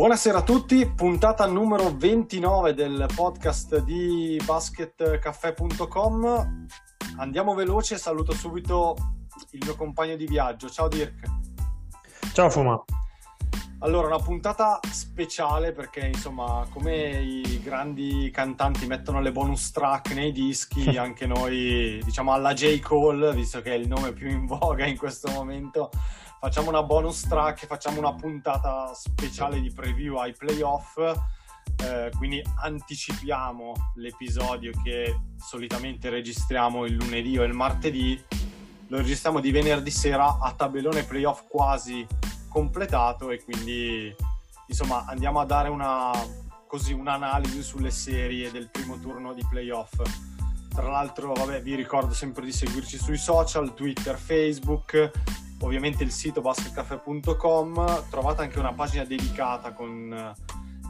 Buonasera 0.00 0.38
a 0.38 0.42
tutti, 0.42 0.86
puntata 0.86 1.44
numero 1.44 1.94
29 1.94 2.72
del 2.72 3.06
podcast 3.14 3.82
di 3.82 4.40
basketcaffè.com. 4.42 6.66
Andiamo 7.18 7.52
veloce, 7.52 7.98
saluto 7.98 8.32
subito 8.32 8.96
il 9.50 9.60
mio 9.62 9.76
compagno 9.76 10.16
di 10.16 10.24
viaggio. 10.24 10.70
Ciao 10.70 10.88
Dirk. 10.88 11.20
Ciao 12.32 12.48
Fuma. 12.48 12.82
Allora, 13.80 14.06
una 14.06 14.18
puntata 14.18 14.80
speciale 14.90 15.72
perché, 15.72 16.06
insomma, 16.06 16.66
come 16.70 17.22
i 17.22 17.60
grandi 17.62 18.30
cantanti 18.32 18.86
mettono 18.86 19.20
le 19.20 19.32
bonus 19.32 19.70
track 19.70 20.14
nei 20.14 20.32
dischi, 20.32 20.96
anche 20.96 21.26
noi, 21.26 22.00
diciamo, 22.02 22.32
alla 22.32 22.54
J. 22.54 22.80
Cole, 22.80 23.34
visto 23.34 23.60
che 23.60 23.72
è 23.72 23.76
il 23.76 23.86
nome 23.86 24.14
più 24.14 24.30
in 24.30 24.46
voga 24.46 24.86
in 24.86 24.96
questo 24.96 25.30
momento, 25.30 25.90
facciamo 26.40 26.70
una 26.70 26.82
bonus 26.82 27.28
track, 27.28 27.66
facciamo 27.66 27.98
una 27.98 28.14
puntata 28.14 28.94
speciale 28.94 29.60
di 29.60 29.70
preview 29.70 30.16
ai 30.16 30.32
playoff. 30.32 30.96
Eh, 30.96 32.10
quindi 32.16 32.42
anticipiamo 32.62 33.92
l'episodio 33.96 34.72
che 34.82 35.20
solitamente 35.36 36.08
registriamo 36.08 36.86
il 36.86 36.94
lunedì 36.94 37.38
o 37.38 37.42
il 37.42 37.52
martedì. 37.52 38.18
Lo 38.86 38.96
registriamo 38.96 39.38
di 39.38 39.50
venerdì 39.50 39.90
sera 39.90 40.38
a 40.40 40.52
tabellone 40.52 41.04
playoff 41.04 41.42
quasi 41.46 42.06
completato 42.48 43.30
e 43.30 43.44
quindi 43.44 44.12
insomma 44.66 45.04
andiamo 45.06 45.40
a 45.40 45.44
dare 45.44 45.68
una 45.68 46.10
così 46.66 46.92
un'analisi 46.92 47.62
sulle 47.62 47.90
serie 47.90 48.50
del 48.50 48.70
primo 48.70 48.98
turno 48.98 49.34
di 49.34 49.44
playoff. 49.46 50.00
Tra 50.72 50.88
l'altro, 50.88 51.34
vabbè, 51.34 51.60
vi 51.60 51.74
ricordo 51.74 52.14
sempre 52.14 52.44
di 52.46 52.52
seguirci 52.52 52.96
sui 52.96 53.18
social, 53.18 53.74
Twitter, 53.74 54.16
Facebook, 54.16 55.10
ovviamente 55.60 56.02
il 56.04 56.10
sito 56.10 56.40
basketcaffè.com, 56.40 58.08
trovate 58.08 58.42
anche 58.42 58.58
una 58.58 58.72
pagina 58.72 59.04
dedicata 59.04 59.72
con 59.72 60.12
eh, 60.12 60.32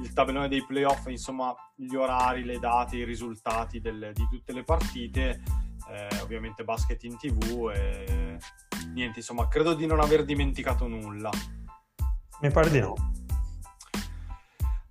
il 0.03 0.13
tabellone 0.13 0.49
dei 0.49 0.65
playoff, 0.65 1.07
insomma, 1.07 1.55
gli 1.75 1.95
orari, 1.95 2.45
le 2.45 2.59
date, 2.59 2.97
i 2.97 3.05
risultati 3.05 3.81
del- 3.81 4.11
di 4.15 4.27
tutte 4.31 4.53
le 4.53 4.65
partite, 4.65 5.43
eh, 5.91 6.21
ovviamente 6.23 6.65
basket 6.65 7.03
in 7.05 7.17
tv 7.17 7.71
e 7.75 8.39
niente, 8.93 9.19
insomma, 9.19 9.48
credo 9.48 9.75
di 9.75 9.87
non 9.87 10.01
aver 10.01 10.25
dimenticato 10.25 10.87
nulla. 10.87 11.31
Mi 12.41 12.51
pare 12.51 12.71
di 12.71 12.81
no. 12.81 12.95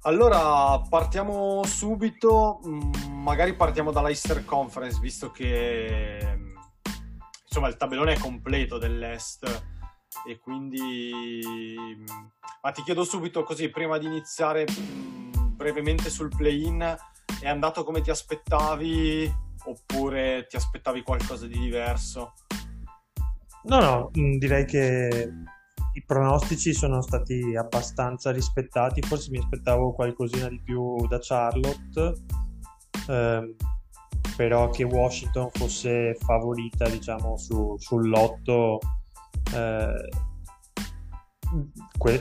Allora, 0.04 0.80
partiamo 0.88 1.64
subito, 1.66 2.62
mm, 2.66 3.22
magari 3.22 3.54
partiamo 3.56 3.92
dalla 3.92 4.10
Easter 4.10 4.46
Conference, 4.46 5.00
visto 5.00 5.32
che 5.32 6.36
mm, 6.38 6.56
insomma 7.46 7.68
il 7.68 7.76
tabellone 7.76 8.14
è 8.14 8.20
completo 8.20 8.78
dell'Est 8.78 9.69
e 10.28 10.39
quindi... 10.39 11.12
mm, 11.98 12.06
Ma 12.62 12.72
ti 12.72 12.81
chiedo 12.84 13.03
subito 13.03 13.44
così, 13.44 13.70
prima 13.70 13.98
di 13.98 14.06
iniziare 14.06 14.66
mm, 14.70 15.56
brevemente 15.56 16.09
sul 16.09 16.30
play-in, 16.36 16.98
è 17.42 17.48
andato 17.48 17.84
come 17.84 18.02
ti 18.02 18.10
aspettavi 18.10 19.32
oppure 19.66 20.45
ti 20.48 20.55
aspettavi 20.55 21.04
qualcosa 21.04 21.48
di 21.48 21.58
diverso? 21.58 22.33
No, 23.64 23.80
no, 23.80 24.10
mh, 24.14 24.38
direi 24.38 24.66
che 24.66 25.30
i 25.94 26.04
pronostici 26.05 26.73
sono 26.73 27.02
stati 27.02 27.55
abbastanza 27.55 28.32
rispettati. 28.32 29.02
Forse 29.02 29.32
mi 29.32 29.39
aspettavo 29.39 29.94
qualcosina 29.94 30.48
di 30.48 30.61
più 30.61 30.95
da 31.08 31.20
Charlotte, 31.20 32.14
ehm, 33.10 33.55
però 34.38 34.70
che 34.70 34.83
Washington 34.83 35.49
fosse 35.52 36.15
favorita, 36.15 36.88
diciamo, 36.88 37.38
su, 37.38 37.76
sull'otto 37.77 38.80
eh, 39.54 40.10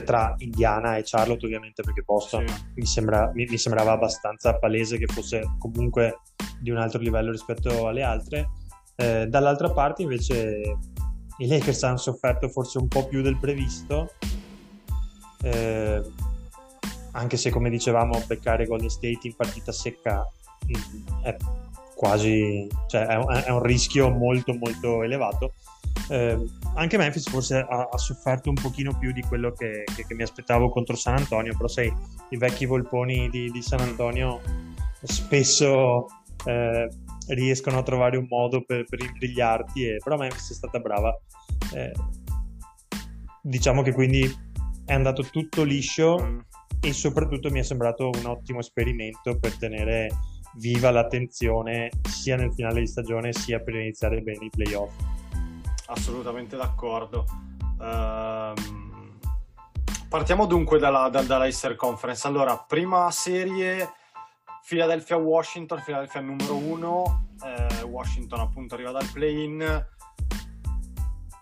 tra 0.03 0.35
Indiana 0.39 0.97
e 0.97 1.03
Charlotte, 1.05 1.45
ovviamente, 1.45 1.83
perché 1.83 2.01
Boston 2.01 2.47
Sì. 2.47 2.53
mi 2.75 2.85
sembra- 2.85 3.31
mi- 3.33 3.45
mi 3.45 3.57
sembrava 3.57 3.91
abbastanza 3.93 4.57
palese 4.57 4.97
che 4.97 5.05
fosse 5.05 5.41
comunque 5.57 6.19
di 6.59 6.69
un 6.71 6.77
altro 6.77 6.99
livello 6.99 7.31
rispetto 7.31 7.87
alle 7.87 8.03
altre. 8.03 8.49
Eh, 8.95 9.27
dall'altra 9.27 9.69
parte, 9.71 10.01
invece, 10.01 10.77
i 11.37 11.47
Lakers 11.47 11.83
hanno 11.83 11.97
sofferto 11.97 12.49
forse 12.49 12.79
un 12.79 12.87
po' 12.87 13.07
più 13.07 13.21
del 13.21 13.37
previsto, 13.37 14.11
eh, 15.43 16.01
anche 17.11 17.37
se, 17.37 17.49
come 17.49 17.69
dicevamo, 17.69 18.21
beccare 18.27 18.65
Golden 18.65 18.89
State 18.89 19.19
in 19.21 19.35
partita 19.35 19.71
secca 19.71 20.27
mm, 20.65 21.23
è 21.23 21.37
quasi, 21.95 22.67
cioè 22.87 23.05
è 23.05 23.15
un, 23.15 23.33
è 23.45 23.49
un 23.49 23.63
rischio 23.63 24.09
molto, 24.09 24.53
molto 24.53 25.03
elevato. 25.03 25.53
Eh, 26.09 26.37
anche 26.75 26.97
Memphis 26.97 27.29
forse 27.29 27.57
ha, 27.57 27.89
ha 27.91 27.97
sofferto 27.97 28.49
un 28.49 28.55
pochino 28.55 28.97
più 28.97 29.11
di 29.11 29.21
quello 29.21 29.51
che, 29.51 29.83
che- 29.95 30.05
che 30.05 30.13
mi 30.15 30.23
aspettavo 30.23 30.69
contro 30.69 30.95
San 30.95 31.15
Antonio, 31.15 31.53
però 31.55 31.67
sai, 31.67 31.91
i 32.29 32.37
vecchi 32.37 32.65
volponi 32.65 33.29
di, 33.29 33.49
di 33.51 33.61
San 33.61 33.79
Antonio 33.81 34.41
spesso 35.03 36.07
eh, 36.45 36.89
riescono 37.27 37.77
a 37.77 37.83
trovare 37.83 38.17
un 38.17 38.25
modo 38.29 38.63
per, 38.63 38.85
per 38.85 39.01
imbrigliarti, 39.01 39.83
e, 39.87 39.97
però 40.03 40.17
Memphis 40.17 40.51
è 40.51 40.53
stata 40.53 40.79
brava. 40.79 41.17
Eh, 41.73 41.91
diciamo 43.41 43.81
che 43.81 43.93
quindi 43.93 44.29
è 44.85 44.93
andato 44.93 45.23
tutto 45.23 45.63
liscio 45.63 46.17
Mm. 46.21 46.39
e 46.81 46.93
soprattutto 46.93 47.49
mi 47.49 47.59
è 47.59 47.63
sembrato 47.63 48.09
un 48.09 48.25
ottimo 48.25 48.59
esperimento 48.59 49.37
per 49.37 49.57
tenere 49.57 50.09
viva 50.55 50.89
l'attenzione 50.91 51.89
sia 52.09 52.35
nel 52.35 52.53
finale 52.53 52.79
di 52.79 52.87
stagione 52.87 53.33
sia 53.33 53.59
per 53.59 53.75
iniziare 53.75 54.21
bene 54.21 54.45
i 54.45 54.49
playoff. 54.49 54.91
Assolutamente 55.89 56.55
d'accordo. 56.55 57.25
Ehm, 57.81 59.17
partiamo 60.07 60.45
dunque 60.45 60.77
dalla, 60.77 61.09
da- 61.09 61.23
dalla 61.23 61.45
Easter 61.45 61.75
Conference. 61.75 62.27
Allora, 62.27 62.57
prima 62.57 63.09
serie 63.11 63.93
Philadelphia-Washington, 64.67 65.81
Philadelphia 65.83 66.21
numero 66.21 66.55
uno, 66.55 67.29
eh, 67.43 67.81
Washington 67.83 68.39
appunto 68.39 68.75
arriva 68.75 68.91
dal 68.91 69.09
play-in. 69.11 69.87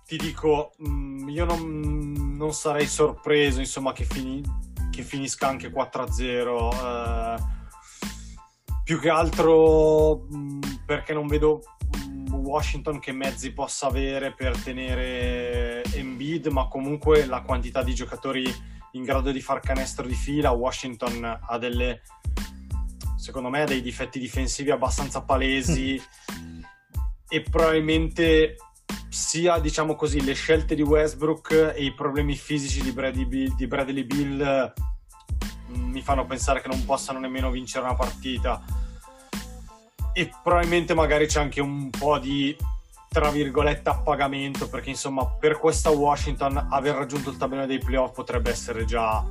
Ti 0.05 0.15
dico, 0.15 0.71
mh, 0.77 1.27
io 1.27 1.43
non, 1.43 2.13
non 2.37 2.53
sarei 2.53 2.87
sorpreso 2.87 3.59
insomma 3.59 3.91
che, 3.91 4.05
fini- 4.05 4.41
che 4.91 5.03
finisca 5.03 5.47
anche 5.49 5.69
4-0. 5.69 6.71
eh, 6.71 7.55
più 8.85 8.97
che 9.01 9.09
altro 9.09 10.25
mh, 10.29 10.83
perché 10.85 11.13
non 11.13 11.27
vedo 11.27 11.61
Washington 12.47 12.99
che 12.99 13.11
mezzi 13.11 13.51
possa 13.51 13.87
avere 13.87 14.33
per 14.33 14.57
tenere 14.57 15.83
Embiid, 15.93 16.47
ma 16.47 16.67
comunque 16.67 17.25
la 17.25 17.41
quantità 17.41 17.83
di 17.83 17.93
giocatori 17.93 18.45
in 18.93 19.03
grado 19.03 19.31
di 19.31 19.41
far 19.41 19.59
canestro 19.59 20.07
di 20.07 20.15
fila, 20.15 20.51
Washington 20.51 21.39
ha 21.41 21.57
delle 21.57 22.01
secondo 23.15 23.49
me 23.49 23.63
ha 23.63 23.65
dei 23.65 23.81
difetti 23.81 24.19
difensivi 24.19 24.71
abbastanza 24.71 25.21
palesi 25.21 26.01
e 27.27 27.41
probabilmente 27.41 28.55
sia 29.09 29.59
diciamo 29.59 29.95
così 29.95 30.23
le 30.23 30.33
scelte 30.33 30.75
di 30.75 30.81
Westbrook 30.81 31.73
e 31.75 31.83
i 31.83 31.93
problemi 31.93 32.35
fisici 32.35 32.81
di 32.81 32.91
Bradley 32.91 33.25
Bill, 33.25 33.55
di 33.55 33.67
Bradley 33.67 34.03
Bill 34.05 34.41
eh, 34.41 34.73
mi 35.73 36.01
fanno 36.01 36.25
pensare 36.25 36.61
che 36.61 36.69
non 36.69 36.85
possano 36.85 37.19
nemmeno 37.19 37.51
vincere 37.51 37.83
una 37.83 37.95
partita 37.95 38.63
e 40.17 40.31
probabilmente 40.43 40.93
magari 40.93 41.27
c'è 41.27 41.39
anche 41.39 41.61
un 41.61 41.89
po' 41.89 42.17
di 42.17 42.55
tra 43.09 43.29
virgolette 43.31 43.89
appagamento 43.89 44.67
perché 44.67 44.89
insomma 44.89 45.25
per 45.25 45.57
questa 45.57 45.89
Washington 45.89 46.67
aver 46.71 46.95
raggiunto 46.95 47.29
il 47.29 47.37
tabellone 47.37 47.67
dei 47.67 47.79
playoff 47.79 48.13
potrebbe 48.13 48.49
essere 48.49 48.85
già 48.85 49.23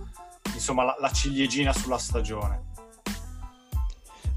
insomma 0.55 0.85
la, 0.85 0.97
la 0.99 1.11
ciliegina 1.11 1.73
sulla 1.73 1.99
stagione. 1.99 2.75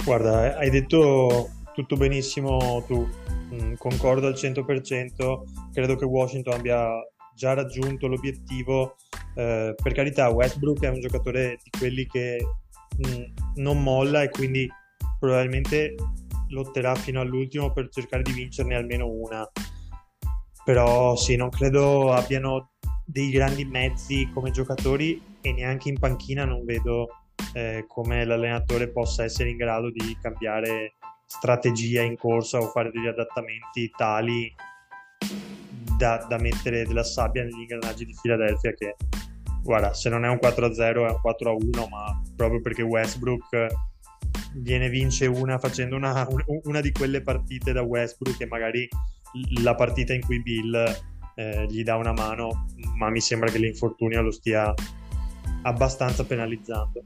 Guarda, 0.03 0.57
hai 0.57 0.69
detto 0.69 1.49
tutto 1.73 1.95
benissimo 1.95 2.83
tu, 2.87 3.07
Mm, 3.53 3.73
concordo 3.77 4.27
al 4.27 4.33
100%, 4.33 5.41
credo 5.73 5.95
che 5.95 6.05
Washington 6.05 6.53
abbia 6.53 6.87
già 7.33 7.53
raggiunto 7.53 8.07
l'obiettivo. 8.07 8.95
Eh, 9.35 9.73
per 9.81 9.93
carità, 9.93 10.29
Westbrook 10.29 10.81
è 10.83 10.89
un 10.89 10.99
giocatore 10.99 11.57
di 11.63 11.69
quelli 11.77 12.05
che 12.05 12.45
mm, 12.95 13.23
non 13.55 13.81
molla 13.81 14.21
e 14.21 14.29
quindi 14.29 14.69
probabilmente 15.19 15.95
lotterà 16.49 16.95
fino 16.95 17.21
all'ultimo 17.21 17.71
per 17.71 17.89
cercare 17.89 18.23
di 18.23 18.31
vincerne 18.31 18.75
almeno 18.75 19.07
una. 19.07 19.49
Però 20.63 21.15
sì, 21.15 21.35
non 21.35 21.49
credo 21.49 22.11
abbiano 22.13 22.71
dei 23.05 23.31
grandi 23.31 23.65
mezzi 23.65 24.29
come 24.33 24.51
giocatori 24.51 25.21
e 25.41 25.51
neanche 25.51 25.89
in 25.89 25.97
panchina 25.97 26.45
non 26.45 26.63
vedo 26.63 27.07
eh, 27.53 27.85
come 27.87 28.23
l'allenatore 28.23 28.89
possa 28.89 29.23
essere 29.23 29.49
in 29.49 29.57
grado 29.57 29.89
di 29.89 30.15
cambiare 30.21 30.93
strategia 31.25 32.01
in 32.01 32.17
corsa 32.17 32.59
o 32.59 32.67
fare 32.67 32.91
degli 32.91 33.07
adattamenti 33.07 33.89
tali 33.95 34.53
da, 35.97 36.25
da 36.29 36.37
mettere 36.37 36.85
della 36.85 37.03
sabbia 37.03 37.43
negli 37.43 37.61
ingranaggi 37.61 38.05
di 38.05 38.15
Philadelphia 38.19 38.73
che 38.73 38.95
guarda 39.63 39.93
se 39.93 40.09
non 40.09 40.23
è 40.23 40.29
un 40.29 40.39
4-0 40.41 40.79
è 40.79 41.11
un 41.11 41.19
4-1 41.23 41.89
ma 41.89 42.21
proprio 42.35 42.61
perché 42.61 42.81
Westbrook 42.81 43.67
gliene 44.53 44.89
vince 44.89 45.25
una 45.25 45.57
facendo 45.59 45.95
una, 45.95 46.27
una 46.63 46.81
di 46.81 46.91
quelle 46.91 47.21
partite 47.21 47.71
da 47.71 47.81
Westbrook 47.81 48.41
e 48.41 48.47
magari 48.47 48.87
la 49.61 49.75
partita 49.75 50.13
in 50.13 50.21
cui 50.21 50.41
Bill 50.41 50.73
eh, 51.35 51.65
gli 51.69 51.83
dà 51.83 51.95
una 51.95 52.13
mano 52.13 52.65
ma 52.95 53.09
mi 53.09 53.21
sembra 53.21 53.51
che 53.51 53.59
l'infortunio 53.59 54.21
lo 54.21 54.31
stia 54.31 54.73
abbastanza 55.63 56.25
penalizzando 56.25 57.03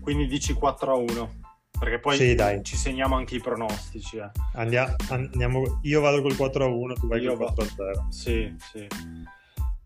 quindi 0.00 0.26
dici 0.26 0.54
4-1 0.54 1.46
perché 1.78 2.00
poi 2.00 2.16
sì, 2.16 2.36
ci 2.62 2.76
segniamo 2.76 3.14
anche 3.14 3.36
i 3.36 3.40
pronostici. 3.40 4.16
Eh. 4.16 4.30
Andiamo, 4.54 4.96
andiamo, 5.10 5.78
io 5.82 6.00
vado 6.00 6.20
col 6.22 6.34
4 6.34 6.64
a 6.64 6.66
1, 6.66 6.94
tu 6.94 7.06
vai 7.06 7.20
io 7.20 7.36
col 7.36 7.52
4 7.54 7.62
a 7.62 7.68
0. 7.68 8.06
Sì, 8.10 8.56
sì. 8.58 8.86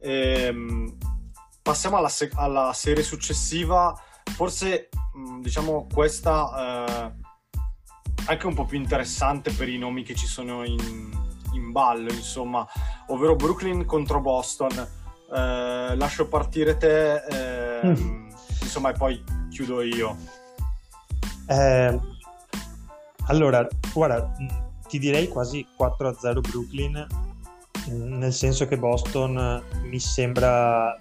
Ehm, 0.01 0.97
passiamo 1.61 1.99
alla, 1.99 2.09
se- 2.09 2.31
alla, 2.35 2.73
serie 2.73 3.03
successiva. 3.03 3.95
Forse, 4.35 4.89
mm, 5.17 5.41
diciamo, 5.41 5.87
questa 5.93 7.11
eh, 7.11 7.23
anche 8.27 8.47
un 8.47 8.55
po' 8.55 8.65
più 8.65 8.79
interessante 8.79 9.51
per 9.53 9.69
i 9.69 9.79
nomi 9.79 10.03
che 10.03 10.15
ci 10.15 10.27
sono 10.27 10.65
in, 10.65 11.11
in 11.53 11.73
ballo, 11.73 12.11
insomma, 12.13 12.67
ovvero 13.09 13.37
Brooklyn 13.37 13.85
contro 13.85 14.21
Boston. 14.21 14.71
Eh, 15.35 15.97
lascio 15.97 16.29
partire 16.29 16.77
te, 16.77 17.15
eh, 17.25 17.87
mm. 17.87 18.31
insomma, 18.61 18.91
e 18.91 18.93
poi 18.95 19.23
chiudo 19.51 19.83
io. 19.83 20.17
Eh, 21.47 21.99
allora, 23.27 23.67
guarda, 23.93 24.33
ti 24.89 24.99
direi 24.99 25.29
quasi 25.29 25.67
4-0 25.79 26.41
Brooklyn, 26.41 27.07
nel 27.89 28.33
senso 28.33 28.67
che 28.67 28.79
Boston 28.79 29.63
mi 29.85 29.99
sembra 29.99 31.01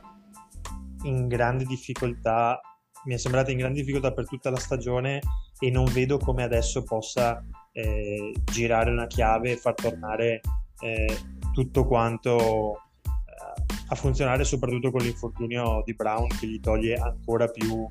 in 1.04 1.28
grande 1.28 1.66
difficoltà, 1.66 2.60
mi 3.06 3.14
è 3.14 3.18
sembrata 3.18 3.52
in 3.52 3.58
grande 3.58 3.80
difficoltà 3.80 4.12
per 4.12 4.28
tutta 4.28 4.50
la 4.50 4.58
stagione 4.58 5.22
e 5.60 5.70
non 5.70 5.86
vedo 5.86 6.18
come 6.18 6.44
adesso 6.44 6.84
possa 6.84 7.44
eh, 7.72 8.34
girare 8.52 8.92
una 8.92 9.08
chiave 9.08 9.52
e 9.52 9.58
far 9.58 9.74
tornare 9.74 10.42
eh, 10.82 11.18
tutto 11.54 11.86
quanto 11.86 12.76
eh, 13.04 13.76
a 13.88 13.96
funzionare, 13.96 14.44
soprattutto 14.44 14.92
con 14.92 15.02
l'infortunio 15.02 15.82
di 15.86 15.94
Brown 15.94 16.28
che 16.28 16.48
gli 16.48 16.60
toglie 16.60 16.96
ancora 16.96 17.48
più 17.48 17.88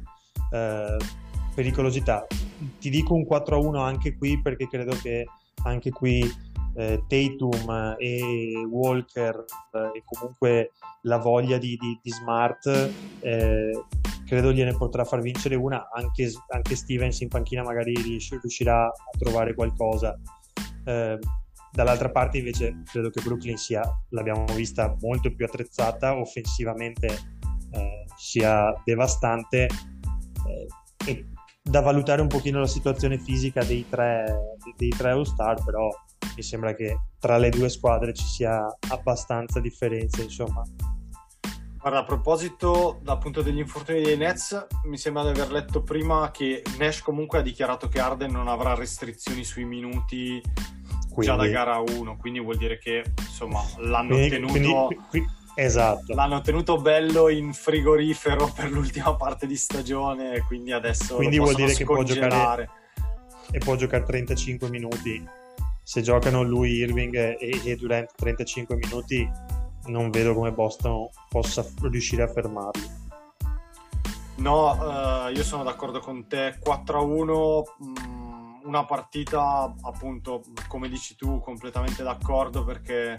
eh, 0.52 0.96
pericolosità. 1.54 2.26
Ti 2.78 2.90
dico 2.90 3.14
un 3.14 3.26
4-1 3.28 3.76
anche 3.76 4.16
qui 4.16 4.40
perché 4.40 4.68
credo 4.68 4.96
che 4.96 5.26
anche 5.64 5.90
qui 5.90 6.22
eh, 6.74 7.02
Tatum 7.06 7.96
e 7.98 8.64
Walker 8.68 9.44
eh, 9.72 9.98
e 9.98 10.02
comunque 10.04 10.72
la 11.02 11.18
voglia 11.18 11.58
di, 11.58 11.76
di, 11.76 11.98
di 12.02 12.10
Smart 12.10 12.66
eh, 13.20 13.84
credo 14.31 14.53
gliene 14.53 14.77
potrà 14.77 15.05
far 15.05 15.21
vincere 15.21 15.56
una 15.56 15.88
anche, 15.93 16.31
anche 16.50 16.77
Stevens 16.77 17.19
in 17.19 17.27
panchina 17.27 17.65
magari 17.65 17.93
riuscirà 18.41 18.85
a 18.85 19.19
trovare 19.19 19.55
qualcosa 19.55 20.17
eh, 20.85 21.19
dall'altra 21.73 22.11
parte 22.11 22.38
invece 22.38 22.81
credo 22.85 23.11
che 23.11 23.23
Brooklyn 23.23 23.56
sia 23.56 23.82
l'abbiamo 24.11 24.44
vista 24.55 24.97
molto 25.00 25.35
più 25.35 25.44
attrezzata 25.44 26.17
offensivamente 26.17 27.06
eh, 27.06 28.05
sia 28.17 28.73
devastante 28.85 29.67
eh, 29.67 30.67
e 31.06 31.27
da 31.61 31.81
valutare 31.81 32.23
un 32.23 32.29
pochino 32.29 32.61
la 32.61 32.69
situazione 32.69 33.19
fisica 33.19 33.65
dei 33.65 33.85
tre, 33.88 34.56
dei 34.77 34.91
tre 34.91 35.11
All-Star, 35.11 35.62
però 35.62 35.88
mi 36.35 36.43
sembra 36.43 36.75
che 36.75 36.99
tra 37.19 37.37
le 37.37 37.50
due 37.50 37.69
squadre 37.69 38.15
ci 38.15 38.25
sia 38.25 38.65
abbastanza 38.88 39.61
differenza, 39.61 40.23
insomma. 40.23 40.62
Guarda, 41.81 42.00
a 42.00 42.05
proposito 42.05 43.00
dal 43.03 43.17
punto 43.17 43.41
degli 43.41 43.59
infortuni 43.59 44.03
dei 44.03 44.17
Nets, 44.19 44.67
mi 44.85 44.99
sembra 44.99 45.23
di 45.23 45.31
aver 45.31 45.50
letto 45.50 45.82
prima 45.82 46.31
che 46.31 46.62
Nash 46.79 47.00
comunque 47.00 47.38
ha 47.38 47.43
dichiarato 47.43 47.88
che 47.88 47.99
Arden 47.99 48.31
non 48.31 48.49
avrà 48.49 48.75
restrizioni 48.75 49.44
sui 49.44 49.65
minuti 49.65 50.43
quindi... 51.09 51.25
già 51.25 51.37
da 51.37 51.47
gara 51.47 51.79
1, 51.79 52.19
quindi 52.19 52.38
vuol 52.38 52.59
dire 52.59 52.79
che 52.79 53.03
insomma 53.19 53.62
l'hanno 53.79 54.15
quindi, 54.15 54.29
tenuto... 54.29 54.53
Quindi, 54.53 54.99
quindi, 55.09 55.38
Esatto. 55.55 56.15
L'hanno 56.15 56.41
tenuto 56.43 56.81
bello 56.81 57.29
in 57.29 57.53
frigorifero 57.53 58.50
per 58.55 58.71
l'ultima 58.71 59.15
parte 59.17 59.47
di 59.47 59.56
stagione, 59.56 60.43
quindi 60.47 60.73
adesso 60.73 61.17
quindi 61.17 61.38
vuol 61.38 61.55
dire 61.55 61.75
che 61.75 61.85
può 61.85 62.03
giocare 62.03 62.69
e 63.50 63.59
può 63.59 63.75
giocare 63.75 64.05
35 64.05 64.69
minuti. 64.69 65.23
Se 65.82 66.03
giocano 66.03 66.43
lui, 66.43 66.73
Irving 66.75 67.15
e, 67.15 67.61
e 67.65 67.77
Durant 67.77 68.12
35 68.17 68.77
minuti, 68.77 69.29
non 69.87 70.11
vedo 70.11 70.35
come 70.35 70.53
Boston 70.53 71.09
possa 71.29 71.65
riuscire 71.82 72.23
a 72.23 72.29
fermarli. 72.29 73.09
No, 74.37 74.71
uh, 74.73 75.29
io 75.31 75.44
sono 75.44 75.62
d'accordo 75.62 76.00
con 76.00 76.27
te. 76.27 76.59
4-1, 76.65 77.62
mh, 77.79 77.85
mm, 77.85 78.61
una 78.65 78.85
partita 78.85 79.75
appunto, 79.82 80.43
come 80.67 80.88
dici 80.88 81.15
tu, 81.15 81.41
completamente 81.41 82.03
d'accordo 82.03 82.65
perché 82.65 83.15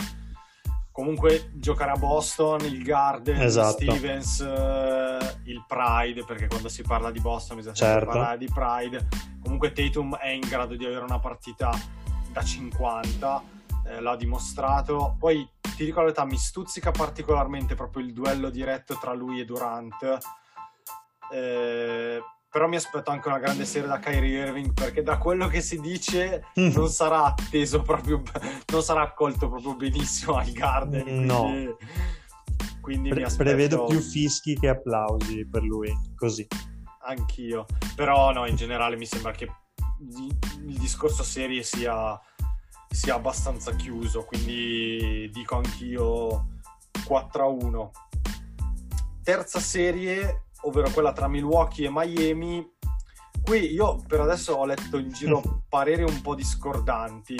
comunque 0.92 1.52
giocare 1.54 1.92
a 1.92 1.96
Boston, 1.96 2.62
il 2.66 2.84
Garden, 2.84 3.40
esatto. 3.40 3.82
Stevens, 3.82 4.40
uh, 4.40 5.50
il 5.50 5.64
Pride, 5.68 6.24
perché 6.26 6.48
quando 6.48 6.70
si 6.70 6.82
parla 6.82 7.12
di 7.12 7.20
Boston 7.20 7.58
bisogna 7.58 7.76
certo. 7.76 8.06
parlare 8.08 8.38
di 8.38 8.50
Pride. 8.52 9.08
Comunque 9.44 9.72
Tatum 9.72 10.16
è 10.18 10.30
in 10.30 10.48
grado 10.48 10.76
di 10.76 10.86
avere 10.86 11.04
una 11.04 11.20
partita 11.20 11.72
da 12.32 12.44
50, 12.44 13.44
eh, 13.88 14.02
l'ha 14.02 14.16
dimostrato. 14.16 15.16
Poi 15.20 15.48
ti 15.76 15.86
dico 15.86 16.00
la 16.00 16.06
verità, 16.06 16.26
mi 16.26 16.38
stuzzica 16.38 16.92
particolarmente 16.92 17.76
proprio 17.76 18.04
il 18.04 18.14
duello 18.14 18.50
diretto 18.50 18.98
tra 19.00 19.14
lui 19.14 19.40
e 19.40 19.46
Durant. 19.46 20.18
Eh, 21.32 22.22
però 22.50 22.68
mi 22.68 22.76
aspetto 22.76 23.12
anche 23.12 23.30
una 23.30 23.40
grande 23.40 23.64
serie 23.64 23.88
da 23.88 24.00
Kyrie 24.00 24.46
Irving 24.46 24.74
perché 24.74 25.02
da 25.02 25.18
quello 25.18 25.48
che 25.48 25.62
si 25.62 25.80
dice 25.80 26.44
mm. 26.60 26.72
non 26.74 26.90
sarà 26.90 27.24
atteso 27.24 27.82
proprio 27.82 28.22
non 28.74 28.84
sarà 28.84 29.04
accolto 29.04 29.48
proprio 29.48 29.74
benissimo 29.78 30.36
al 30.36 30.52
Garden 30.52 31.02
quindi, 31.02 31.26
no 31.26 31.78
quindi 32.82 33.10
Pre- 33.10 33.24
aspetto... 33.24 33.44
prevedo 33.44 33.86
più 33.86 34.02
fischi 34.02 34.60
che 34.60 34.68
applausi 34.68 35.48
per 35.48 35.64
lui 35.64 35.90
così 36.14 36.46
anch'io 37.06 37.66
però 37.96 38.34
no 38.34 38.46
in 38.46 38.58
generale 38.58 38.98
mi 38.98 39.06
sembra 39.06 39.32
che 39.32 39.48
il 40.68 40.78
discorso 40.80 41.24
serie 41.24 41.64
sia, 41.64 42.20
sia 42.92 43.16
abbastanza 43.16 43.74
chiuso 43.76 44.26
quindi 44.26 45.30
dico 45.32 45.56
anch'io 45.56 46.60
4 47.06 47.44
a 47.44 47.48
1 47.48 47.92
terza 49.24 49.60
serie 49.60 50.46
ovvero 50.64 50.90
quella 50.92 51.14
tra 51.14 51.28
Milwaukee 51.28 51.88
e 51.88 51.92
Miami. 51.92 52.70
Qui 53.44 53.72
io 53.72 53.98
per 54.08 54.20
adesso 54.22 54.54
ho 54.54 54.66
letto 54.66 54.98
in 54.98 55.10
giro 55.10 55.64
pareri 55.68 56.04
un 56.04 56.22
po' 56.22 56.36
discordanti. 56.36 57.36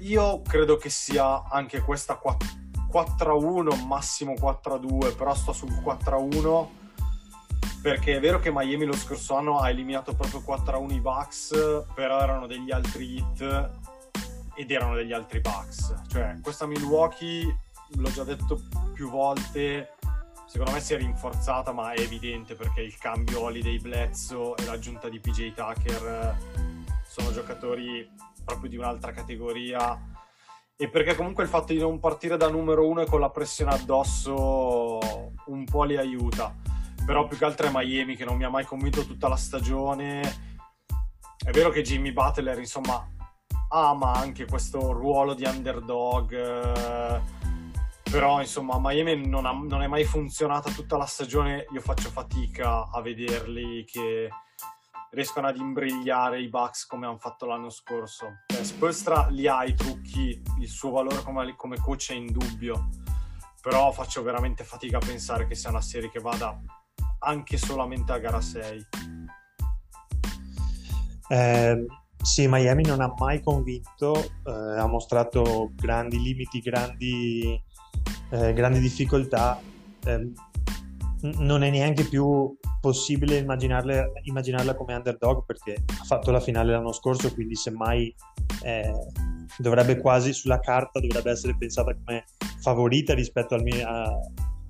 Io 0.00 0.42
credo 0.42 0.76
che 0.76 0.90
sia 0.90 1.44
anche 1.48 1.80
questa 1.80 2.20
4-1, 2.20 3.86
massimo 3.86 4.32
4-2, 4.32 5.16
però 5.16 5.34
sto 5.34 5.52
sul 5.52 5.70
4-1 5.70 6.80
perché 7.82 8.16
è 8.16 8.20
vero 8.20 8.38
che 8.38 8.50
Miami 8.52 8.84
lo 8.84 8.94
scorso 8.94 9.36
anno 9.36 9.58
ha 9.58 9.68
eliminato 9.68 10.14
proprio 10.14 10.42
4-1 10.46 10.92
i 10.92 11.00
Bucks, 11.00 11.84
però 11.94 12.20
erano 12.20 12.46
degli 12.46 12.70
altri 12.70 13.16
hit 13.16 13.70
ed 14.54 14.70
erano 14.70 14.94
degli 14.94 15.12
altri 15.12 15.40
Bucks. 15.40 15.94
Cioè, 16.08 16.36
questa 16.42 16.66
Milwaukee, 16.66 17.58
l'ho 17.96 18.10
già 18.12 18.24
detto 18.24 18.60
più 18.94 19.10
volte, 19.10 19.94
secondo 20.46 20.72
me 20.72 20.80
si 20.80 20.94
è 20.94 20.98
rinforzata, 20.98 21.72
ma 21.72 21.92
è 21.92 22.00
evidente 22.00 22.54
perché 22.54 22.82
il 22.82 22.96
cambio 22.98 23.40
Holiday 23.42 23.78
Bledsoe 23.80 24.54
e 24.58 24.64
l'aggiunta 24.64 25.08
di 25.08 25.18
PJ 25.18 25.52
Tucker 25.52 26.06
eh, 26.06 26.90
sono 27.04 27.32
giocatori 27.32 28.08
proprio 28.44 28.68
di 28.68 28.76
un'altra 28.76 29.12
categoria 29.12 29.98
e 30.76 30.88
perché 30.88 31.14
comunque 31.14 31.44
il 31.44 31.48
fatto 31.48 31.72
di 31.72 31.78
non 31.78 32.00
partire 32.00 32.36
da 32.36 32.48
numero 32.48 32.86
uno 32.86 33.02
e 33.02 33.06
con 33.06 33.20
la 33.20 33.30
pressione 33.30 33.72
addosso 33.72 34.98
un 35.46 35.64
po' 35.64 35.84
li 35.84 35.96
aiuta. 35.96 36.54
Però 37.04 37.26
più 37.26 37.36
che 37.36 37.44
altro 37.44 37.66
è 37.66 37.70
Miami 37.72 38.16
che 38.16 38.24
non 38.24 38.36
mi 38.36 38.44
ha 38.44 38.50
mai 38.50 38.64
convinto 38.64 39.04
tutta 39.04 39.28
la 39.28 39.36
stagione. 39.36 40.20
È 41.44 41.50
vero 41.50 41.70
che 41.70 41.82
Jimmy 41.82 42.12
Butler, 42.12 42.58
insomma, 42.58 43.04
ama 43.72 44.12
anche 44.12 44.44
questo 44.44 44.92
ruolo 44.92 45.34
di 45.34 45.44
underdog 45.44 46.32
eh, 46.32 47.20
però 48.02 48.40
insomma 48.40 48.76
Miami 48.78 49.26
non, 49.26 49.46
ha, 49.46 49.52
non, 49.52 49.82
è 49.82 49.86
mai 49.86 50.04
funzionata 50.04 50.70
tutta 50.70 50.98
la 50.98 51.06
stagione 51.06 51.66
io 51.72 51.80
faccio 51.80 52.10
fatica 52.10 52.90
a 52.90 53.00
vederli 53.00 53.84
che 53.84 54.28
riescono 55.10 55.46
ad 55.46 55.56
imbrigliare 55.56 56.40
i 56.40 56.48
Bucks 56.48 56.86
come 56.86 57.06
hanno 57.06 57.18
fatto 57.18 57.46
l'anno 57.46 57.70
scorso 57.70 58.26
eh, 58.46 58.62
Spolstra 58.62 59.28
li 59.30 59.46
ha 59.46 59.64
i 59.64 59.74
trucchi 59.74 60.42
il 60.58 60.68
suo 60.68 60.90
valore 60.90 61.22
come, 61.22 61.54
come 61.56 61.78
coach 61.80 62.10
è 62.10 62.14
indubbio 62.14 62.88
però 63.62 63.90
faccio 63.92 64.22
veramente 64.22 64.64
fatica 64.64 64.98
a 64.98 65.04
pensare 65.04 65.46
che 65.46 65.54
sia 65.54 65.70
una 65.70 65.80
serie 65.80 66.10
che 66.10 66.20
vada 66.20 66.60
anche 67.22 67.56
solamente 67.56 68.12
a 68.12 68.18
gara 68.18 68.40
6. 68.40 68.86
Eh, 71.28 71.86
sì, 72.20 72.46
Miami 72.48 72.82
non 72.82 73.00
ha 73.00 73.12
mai 73.18 73.40
convinto, 73.42 74.14
eh, 74.44 74.78
ha 74.78 74.86
mostrato 74.86 75.72
grandi 75.74 76.20
limiti, 76.20 76.60
grandi, 76.60 77.60
eh, 78.30 78.52
grandi 78.52 78.80
difficoltà. 78.80 79.60
Ehm, 80.04 80.32
non 81.38 81.62
è 81.62 81.70
neanche 81.70 82.04
più 82.04 82.56
possibile 82.80 83.38
immaginarla 83.38 84.74
come 84.74 84.94
underdog 84.94 85.44
perché 85.44 85.84
ha 85.86 86.04
fatto 86.04 86.32
la 86.32 86.40
finale 86.40 86.72
l'anno 86.72 86.92
scorso, 86.92 87.32
quindi 87.32 87.54
semmai 87.54 88.12
eh, 88.62 88.92
dovrebbe 89.58 89.98
quasi 89.98 90.32
sulla 90.32 90.58
carta 90.58 90.98
dovrebbe 90.98 91.30
essere 91.30 91.56
pensata 91.56 91.94
come 91.94 92.24
favorita 92.60 93.14
rispetto 93.14 93.54
al, 93.54 93.62
a, 93.84 94.18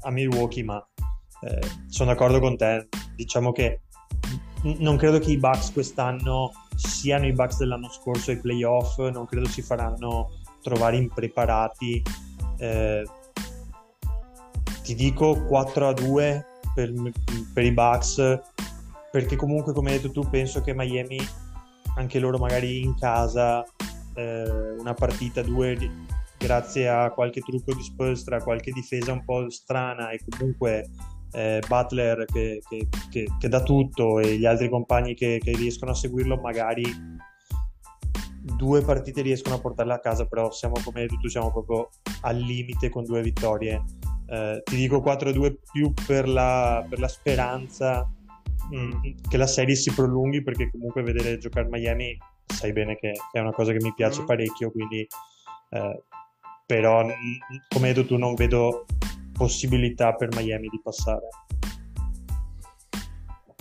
a 0.00 0.10
Milwaukee, 0.10 0.62
ma 0.62 0.86
eh, 1.42 1.60
sono 1.88 2.10
d'accordo 2.10 2.40
con 2.40 2.56
te. 2.56 2.88
Diciamo 3.14 3.52
che 3.52 3.80
non 4.62 4.96
credo 4.96 5.18
che 5.18 5.32
i 5.32 5.38
Bucks 5.38 5.72
quest'anno 5.72 6.52
siano 6.76 7.26
i 7.26 7.32
Bucks 7.32 7.58
dell'anno 7.58 7.90
scorso 7.90 8.30
ai 8.30 8.38
playoff, 8.38 8.98
non 8.98 9.26
credo 9.26 9.48
si 9.48 9.62
faranno 9.62 10.30
trovare 10.62 10.96
impreparati. 10.96 12.02
Eh, 12.58 13.04
ti 14.82 14.94
dico 14.94 15.44
4 15.44 15.88
a 15.88 15.92
2 15.92 16.46
per, 16.74 16.92
per, 17.52 17.64
i 17.64 17.72
Bucks 17.72 18.40
perché 19.10 19.36
comunque 19.36 19.72
come 19.72 19.90
hai 19.90 20.00
detto 20.00 20.10
tu 20.10 20.28
penso 20.28 20.60
che 20.60 20.74
Miami 20.74 21.18
anche 21.96 22.18
loro 22.18 22.38
magari 22.38 22.82
in 22.82 22.96
casa 22.96 23.64
eh, 24.14 24.74
una 24.78 24.94
partita 24.94 25.42
due 25.42 25.76
grazie 26.38 26.88
a 26.88 27.10
qualche 27.10 27.40
trucco 27.40 27.74
di 27.74 27.82
Spolstra 27.82 28.42
qualche 28.42 28.72
difesa 28.72 29.12
un 29.12 29.24
po' 29.24 29.48
strana 29.50 30.10
e 30.10 30.20
comunque 30.28 30.88
eh, 31.32 31.62
Butler 31.66 32.24
che, 32.26 32.62
che, 32.68 32.88
che, 33.10 33.26
che, 33.38 33.48
dà 33.48 33.62
tutto 33.62 34.18
e 34.20 34.36
gli 34.36 34.44
altri 34.44 34.68
compagni 34.68 35.14
che, 35.14 35.40
riescono 35.42 35.92
a 35.92 35.94
seguirlo 35.94 36.36
magari 36.36 36.84
due 38.56 38.82
partite 38.82 39.22
riescono 39.22 39.54
a 39.54 39.60
portarla 39.60 39.94
a 39.94 40.00
casa 40.00 40.26
però 40.26 40.50
siamo 40.50 40.74
come 40.84 41.02
hai 41.02 41.06
detto 41.06 41.28
siamo 41.28 41.50
proprio 41.50 41.90
al 42.22 42.36
limite 42.36 42.88
con 42.90 43.04
due 43.04 43.22
vittorie 43.22 43.82
eh, 44.26 44.62
ti 44.64 44.76
dico 44.76 44.98
4-2 44.98 45.54
più 45.72 45.92
per 46.06 46.28
la, 46.28 46.84
per 46.88 46.98
la 46.98 47.08
speranza 47.08 48.08
mh, 48.70 48.76
mm, 48.76 48.90
che 49.28 49.36
la 49.36 49.46
serie 49.46 49.74
si 49.74 49.92
prolunghi 49.92 50.42
perché 50.42 50.70
comunque 50.70 51.02
vedere 51.02 51.38
giocare 51.38 51.68
Miami 51.70 52.16
sai 52.46 52.72
bene 52.72 52.96
che 52.96 53.12
è 53.32 53.38
una 53.38 53.52
cosa 53.52 53.72
che 53.72 53.82
mi 53.82 53.92
piace 53.94 54.22
mm. 54.22 54.26
parecchio 54.26 54.70
quindi 54.70 55.06
eh, 55.70 56.02
però 56.66 57.06
come 57.68 57.88
hai 57.88 57.94
detto 57.94 58.06
tu 58.06 58.16
non 58.16 58.34
vedo 58.34 58.86
possibilità 59.42 60.14
per 60.14 60.28
Miami 60.34 60.68
di 60.68 60.80
passare 60.82 61.28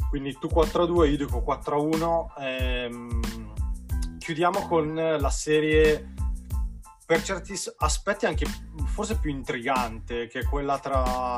quindi 0.09 0.37
tu 0.39 0.47
4-2 0.47 1.09
io 1.09 1.17
dico 1.17 1.43
4-1 1.45 2.25
ehm, 2.39 3.21
chiudiamo 4.17 4.67
con 4.67 4.93
la 4.93 5.29
serie 5.29 6.13
per 7.11 7.23
certi 7.23 7.59
aspetti 7.79 8.25
anche 8.25 8.45
forse 8.85 9.17
più 9.17 9.31
intrigante, 9.31 10.27
che 10.27 10.39
è 10.39 10.43
quella 10.45 10.79
tra, 10.79 11.37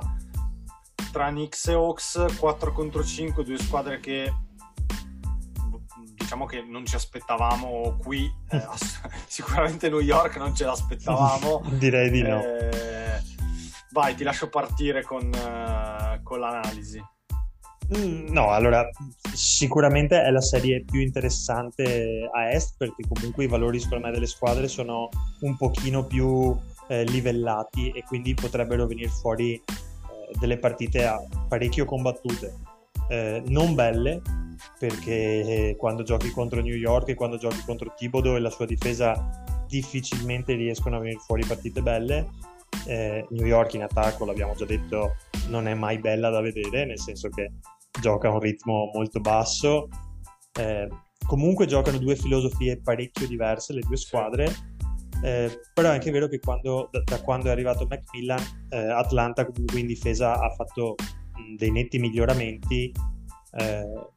tra 1.11 1.29
Knicks 1.29 1.67
e 1.69 1.73
Hawks, 1.73 2.25
4 2.37 2.71
contro 2.71 3.03
5, 3.03 3.43
due 3.43 3.57
squadre 3.57 3.99
che 3.99 4.31
diciamo 6.13 6.45
che 6.45 6.61
non 6.61 6.85
ci 6.85 6.93
aspettavamo 6.93 7.97
qui, 8.03 8.31
eh, 8.49 8.67
sicuramente 9.25 9.89
New 9.89 9.99
York 9.99 10.37
non 10.37 10.53
ce 10.53 10.65
l'aspettavamo. 10.65 11.63
Direi 11.71 12.11
di 12.11 12.21
no. 12.21 12.39
Eh, 12.39 13.12
vai, 13.93 14.15
ti 14.15 14.23
lascio 14.23 14.49
partire 14.49 15.03
con, 15.03 15.23
uh, 15.23 16.21
con 16.23 16.39
l'analisi. 16.39 17.01
Mm, 17.95 18.29
no, 18.29 18.49
allora 18.49 18.89
sicuramente 19.33 20.21
è 20.21 20.31
la 20.31 20.41
serie 20.41 20.83
più 20.83 20.99
interessante 20.99 22.29
a 22.33 22.49
est 22.51 22.75
perché 22.77 23.03
comunque 23.07 23.43
i 23.43 23.47
valori 23.47 23.79
secondo 23.79 24.07
me 24.07 24.13
delle 24.13 24.25
squadre 24.25 24.67
sono 24.67 25.09
un 25.41 25.55
pochino 25.57 26.05
più 26.05 26.57
eh, 26.87 27.03
livellati 27.03 27.91
e 27.91 28.03
quindi 28.03 28.33
potrebbero 28.33 28.87
venire 28.87 29.09
fuori 29.09 29.55
eh, 29.55 29.61
delle 30.39 30.57
partite 30.57 31.07
parecchio 31.47 31.85
combattute. 31.85 32.55
Eh, 33.09 33.43
non 33.47 33.75
belle 33.75 34.21
perché 34.79 35.75
quando 35.77 36.03
giochi 36.03 36.31
contro 36.31 36.61
New 36.61 36.75
York 36.75 37.09
e 37.09 37.15
quando 37.15 37.37
giochi 37.37 37.61
contro 37.65 37.93
Thibodeau 37.95 38.37
e 38.37 38.39
la 38.39 38.49
sua 38.49 38.65
difesa 38.65 39.43
difficilmente 39.67 40.53
riescono 40.53 40.95
a 40.95 40.99
venire 40.99 41.19
fuori 41.19 41.45
partite 41.45 41.81
belle. 41.81 42.29
Eh, 42.87 43.25
New 43.29 43.45
York 43.45 43.73
in 43.73 43.83
attacco, 43.83 44.25
l'abbiamo 44.25 44.53
già 44.55 44.65
detto, 44.65 45.15
non 45.47 45.67
è 45.67 45.73
mai 45.73 45.99
bella 45.99 46.29
da 46.29 46.41
vedere, 46.41 46.85
nel 46.85 46.99
senso 46.99 47.29
che 47.29 47.53
gioca 47.99 48.27
a 48.27 48.31
un 48.31 48.39
ritmo 48.39 48.89
molto 48.93 49.19
basso. 49.19 49.87
Eh, 50.57 50.87
comunque 51.25 51.65
giocano 51.65 51.97
due 51.97 52.15
filosofie 52.15 52.81
parecchio 52.81 53.27
diverse 53.27 53.73
le 53.73 53.81
due 53.81 53.97
squadre, 53.97 54.51
eh, 55.23 55.61
però 55.73 55.89
è 55.89 55.93
anche 55.93 56.11
vero 56.11 56.27
che 56.27 56.39
quando, 56.39 56.89
da, 56.91 57.01
da, 57.03 57.21
quando 57.21 57.47
è 57.47 57.51
arrivato 57.51 57.87
Macmillan, 57.87 58.41
eh, 58.69 58.77
Atlanta 58.77 59.45
comunque 59.45 59.79
in 59.79 59.87
difesa 59.87 60.39
ha 60.39 60.49
fatto 60.49 60.95
dei 61.55 61.71
netti 61.71 61.97
miglioramenti 61.97 62.91
eh, 63.57 64.09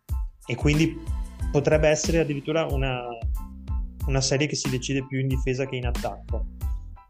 e 0.46 0.54
quindi 0.56 1.00
potrebbe 1.50 1.88
essere 1.88 2.18
addirittura 2.18 2.64
una, 2.64 3.00
una, 4.06 4.20
serie 4.20 4.46
che 4.46 4.56
si 4.56 4.68
decide 4.68 5.06
più 5.06 5.20
in 5.20 5.28
difesa 5.28 5.66
che 5.66 5.76
in 5.76 5.86
attacco. 5.86 6.46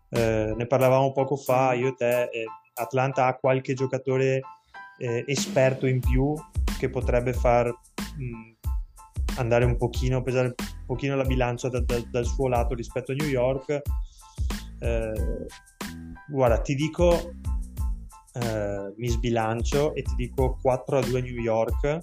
Eh, 0.09 0.55
ne 0.57 0.67
parlavamo 0.67 1.13
poco 1.13 1.37
fa, 1.37 1.73
io 1.75 1.89
e 1.89 1.95
te, 1.95 2.23
eh, 2.25 2.45
Atlanta 2.75 3.27
ha 3.27 3.37
qualche 3.37 3.75
giocatore 3.75 4.41
eh, 4.99 5.25
esperto 5.27 5.87
in 5.87 6.01
più 6.01 6.35
che 6.79 6.89
potrebbe 6.91 7.33
far 7.33 7.67
mh, 7.67 9.39
andare 9.39 9.65
un 9.65 9.77
pochino, 9.77 10.23
pesare 10.23 10.49
un 10.57 10.87
pochino 10.87 11.17
la 11.17 11.25
bilancia 11.25 11.69
da, 11.69 11.81
da, 11.81 12.01
dal 12.11 12.25
suo 12.25 12.49
lato 12.49 12.75
rispetto 12.75 13.13
a 13.13 13.15
New 13.15 13.29
York. 13.29 13.83
Eh, 14.79 15.47
guarda, 16.29 16.61
ti 16.61 16.75
dico, 16.75 17.33
eh, 18.35 18.93
mi 18.97 19.09
sbilancio 19.09 19.95
e 19.95 20.03
ti 20.03 20.15
dico 20.15 20.59
4 20.61 20.99
a 20.99 21.03
2 21.03 21.21
New 21.21 21.41
York 21.41 21.99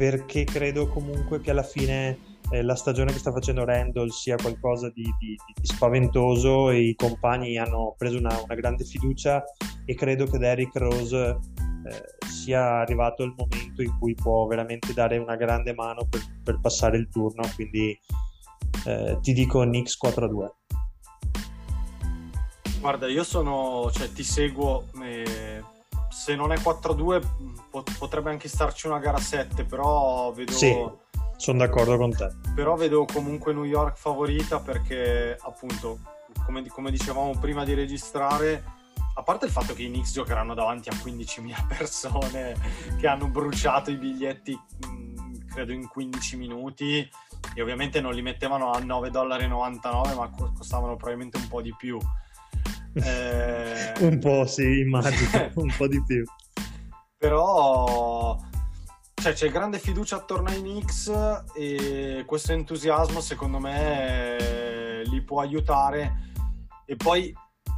perché 0.00 0.44
credo 0.44 0.88
comunque 0.88 1.42
che 1.42 1.50
alla 1.50 1.62
fine 1.62 2.29
eh, 2.50 2.62
la 2.62 2.74
stagione 2.74 3.12
che 3.12 3.18
sta 3.18 3.32
facendo 3.32 3.64
Randall 3.64 4.08
sia 4.08 4.36
qualcosa 4.36 4.90
di, 4.90 5.04
di, 5.18 5.36
di 5.54 5.66
spaventoso. 5.66 6.70
E 6.70 6.88
i 6.88 6.94
compagni 6.94 7.58
hanno 7.58 7.94
preso 7.96 8.18
una, 8.18 8.40
una 8.42 8.54
grande 8.54 8.84
fiducia 8.84 9.42
e 9.84 9.94
credo 9.94 10.26
che 10.26 10.38
Derrick 10.38 10.76
Rose 10.76 11.38
eh, 11.86 12.28
sia 12.28 12.80
arrivato 12.80 13.22
il 13.22 13.34
momento 13.36 13.82
in 13.82 13.96
cui 13.98 14.14
può 14.14 14.46
veramente 14.46 14.92
dare 14.92 15.18
una 15.18 15.36
grande 15.36 15.74
mano 15.74 16.06
per, 16.08 16.20
per 16.42 16.60
passare 16.60 16.96
il 16.96 17.08
turno, 17.08 17.42
quindi 17.54 17.98
eh, 18.86 19.18
ti 19.20 19.32
dico 19.32 19.62
Knicks 19.62 19.98
4-2. 20.02 20.48
Guarda, 22.80 23.06
io 23.08 23.24
sono, 23.24 23.90
cioè 23.92 24.10
ti 24.10 24.22
seguo, 24.22 24.86
eh, 25.02 25.62
se 26.08 26.34
non 26.34 26.50
è 26.50 26.56
4-2 26.56 27.22
pot- 27.70 27.98
potrebbe 27.98 28.30
anche 28.30 28.48
starci 28.48 28.86
una 28.86 28.98
gara 28.98 29.18
7, 29.18 29.64
però 29.64 30.32
vedo... 30.32 30.52
Sì, 30.52 30.74
sono 31.40 31.58
d'accordo 31.58 31.96
con 31.96 32.14
te. 32.14 32.30
Però 32.54 32.76
vedo 32.76 33.06
comunque 33.06 33.54
New 33.54 33.64
York 33.64 33.96
favorita 33.96 34.60
perché 34.60 35.38
appunto, 35.40 35.98
come, 36.44 36.66
come 36.66 36.90
dicevamo 36.90 37.38
prima 37.38 37.64
di 37.64 37.72
registrare, 37.72 38.62
a 39.14 39.22
parte 39.22 39.46
il 39.46 39.50
fatto 39.50 39.72
che 39.72 39.84
i 39.84 39.88
Knicks 39.88 40.12
giocheranno 40.12 40.52
davanti 40.52 40.90
a 40.90 40.92
15.000 40.92 41.66
persone 41.78 42.54
che 42.98 43.06
hanno 43.06 43.28
bruciato 43.28 43.90
i 43.90 43.96
biglietti 43.96 44.58
mm, 44.86 45.48
credo 45.48 45.72
in 45.72 45.88
15 45.88 46.36
minuti 46.36 47.08
e 47.54 47.62
ovviamente 47.62 48.02
non 48.02 48.12
li 48.12 48.20
mettevano 48.20 48.70
a 48.70 48.78
9,99 48.78 49.10
dollari 49.10 49.48
ma 49.48 50.30
costavano 50.54 50.96
probabilmente 50.96 51.38
un 51.38 51.48
po' 51.48 51.62
di 51.62 51.74
più 51.76 51.98
eh... 53.02 53.92
un 54.00 54.18
po' 54.18 54.46
sì 54.46 54.80
immagino 54.80 55.50
un 55.56 55.72
po' 55.76 55.88
di 55.88 56.02
più 56.04 56.22
però 57.16 58.38
cioè, 59.20 59.34
c'è 59.34 59.50
grande 59.50 59.78
fiducia 59.78 60.16
attorno 60.16 60.48
ai 60.48 60.60
Knicks 60.60 61.12
e 61.54 62.24
questo 62.26 62.52
entusiasmo 62.52 63.20
secondo 63.20 63.58
me 63.58 65.02
li 65.04 65.22
può 65.22 65.40
aiutare 65.40 66.32
e 66.86 66.96
poi 66.96 67.32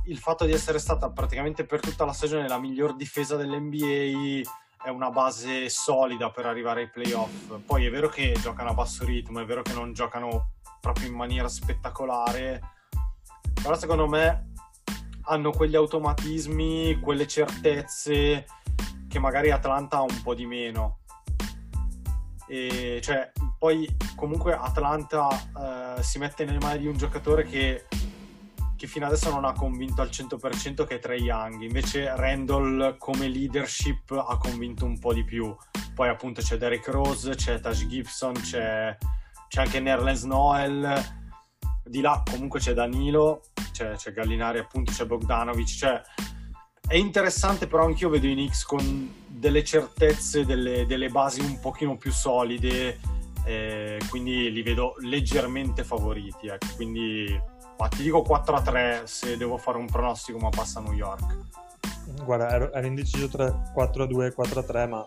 il 0.06 0.18
fatto 0.18 0.44
di 0.44 0.52
essere 0.52 0.78
stata 0.78 1.11
praticamente 1.11 1.64
per 1.64 1.80
tutta 1.80 2.04
la 2.04 2.12
stagione 2.12 2.46
la 2.46 2.58
miglior 2.58 2.94
difesa 2.94 3.34
dell'NBA 3.34 4.40
è 4.84 4.88
una 4.88 5.11
base 5.11 5.68
solida 5.68 6.30
per 6.30 6.46
arrivare 6.46 6.82
ai 6.82 6.90
playoff. 6.90 7.58
Poi 7.64 7.87
è 7.87 7.90
vero 7.90 8.08
che 8.08 8.37
giocano 8.40 8.70
a 8.70 8.75
basso 8.75 9.04
ritmo, 9.04 9.40
è 9.40 9.44
vero 9.44 9.62
che 9.62 9.72
non 9.72 9.92
giocano 9.92 10.52
proprio 10.80 11.08
in 11.08 11.14
maniera 11.14 11.49
spettacolare, 11.49 12.61
però 13.61 13.76
secondo 13.76 14.08
me 14.08 14.52
hanno 15.22 15.50
quegli 15.50 15.76
automatismi, 15.76 16.99
quelle 17.00 17.26
certezze 17.26 18.44
che 19.08 19.18
magari 19.18 19.50
Atlanta 19.50 19.99
ha 19.99 20.02
un 20.02 20.22
po' 20.22 20.34
di 20.34 20.46
meno. 20.46 21.01
E 22.52 23.00
cioè, 23.00 23.32
poi 23.59 23.88
comunque 24.14 24.52
Atlanta 24.52 25.97
eh, 25.97 26.02
si 26.02 26.18
mette 26.18 26.44
nelle 26.44 26.59
mani 26.59 26.80
di 26.80 26.87
un 26.87 26.99
giocatore 26.99 27.44
che 27.44 27.87
che 28.76 28.87
fino 28.88 29.06
adesso 29.06 29.30
non 29.30 29.44
ha 29.44 29.52
convinto 29.52 30.02
al 30.02 30.09
100% 30.09 30.85
che 30.85 30.97
è 30.97 30.99
Trey 30.99 31.23
Young, 31.23 31.62
invece 31.62 32.14
Randall 32.16 32.99
come 32.99 33.28
leadership 33.28 34.11
ha 34.11 34.37
convinto 34.37 34.85
un 34.85 34.99
po' 34.99 35.14
di 35.14 35.25
più. 35.25 35.54
Poi 35.94 36.09
appunto 36.09 36.42
c'è 36.42 36.56
Derek 36.56 36.88
Rose, 36.88 37.37
c'è 37.37 37.61
Taj 37.61 37.87
Gibson, 37.87 38.32
c'è, 38.32 38.99
c'è 39.49 39.61
anche 39.61 39.78
Nerlens 39.78 40.25
Noel, 40.25 41.00
di 41.85 42.00
là 42.00 42.23
comunque 42.28 42.59
c'è 42.59 42.75
Danilo, 42.75 43.42
c'è, 43.71 43.92
c'è 43.92 44.12
Gallinari 44.12 44.59
appunto, 44.59 44.90
c'è 44.90 45.06
Bogdanovic, 45.06 45.68
cioè 45.68 46.02
è 46.86 46.96
interessante 46.96 47.66
però 47.66 47.84
anch'io 47.84 48.08
vedo 48.08 48.26
i 48.26 48.34
Knicks 48.34 48.64
con 48.64 49.14
delle 49.26 49.64
certezze, 49.64 50.44
delle, 50.44 50.86
delle 50.86 51.08
basi 51.08 51.40
un 51.40 51.58
pochino 51.58 51.96
più 51.96 52.12
solide, 52.12 52.98
eh, 53.44 53.98
quindi 54.08 54.52
li 54.52 54.62
vedo 54.62 54.94
leggermente 54.98 55.84
favoriti, 55.84 56.46
ecco. 56.48 56.66
quindi 56.76 57.50
ma 57.78 57.88
ti 57.88 58.02
dico 58.02 58.22
4 58.22 58.54
a 58.54 58.62
3 58.62 59.02
se 59.06 59.36
devo 59.36 59.56
fare 59.56 59.78
un 59.78 59.86
pronostico, 59.86 60.38
ma 60.38 60.50
passa 60.50 60.80
New 60.80 60.92
York. 60.92 61.36
Guarda, 62.24 62.50
ero, 62.50 62.72
ero 62.72 62.86
indeciso 62.86 63.26
tra 63.26 63.50
4 63.50 64.04
a 64.04 64.06
2 64.06 64.26
e 64.26 64.32
4 64.32 64.60
a 64.60 64.62
3, 64.62 64.86
ma 64.86 65.06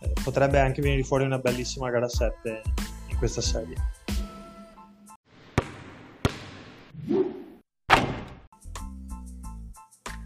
eh, 0.00 0.12
potrebbe 0.22 0.58
anche 0.58 0.80
venire 0.80 1.02
fuori 1.02 1.24
una 1.24 1.38
bellissima 1.38 1.90
gara 1.90 2.08
7 2.08 2.62
in 3.08 3.18
questa 3.18 3.42
serie. 3.42 3.76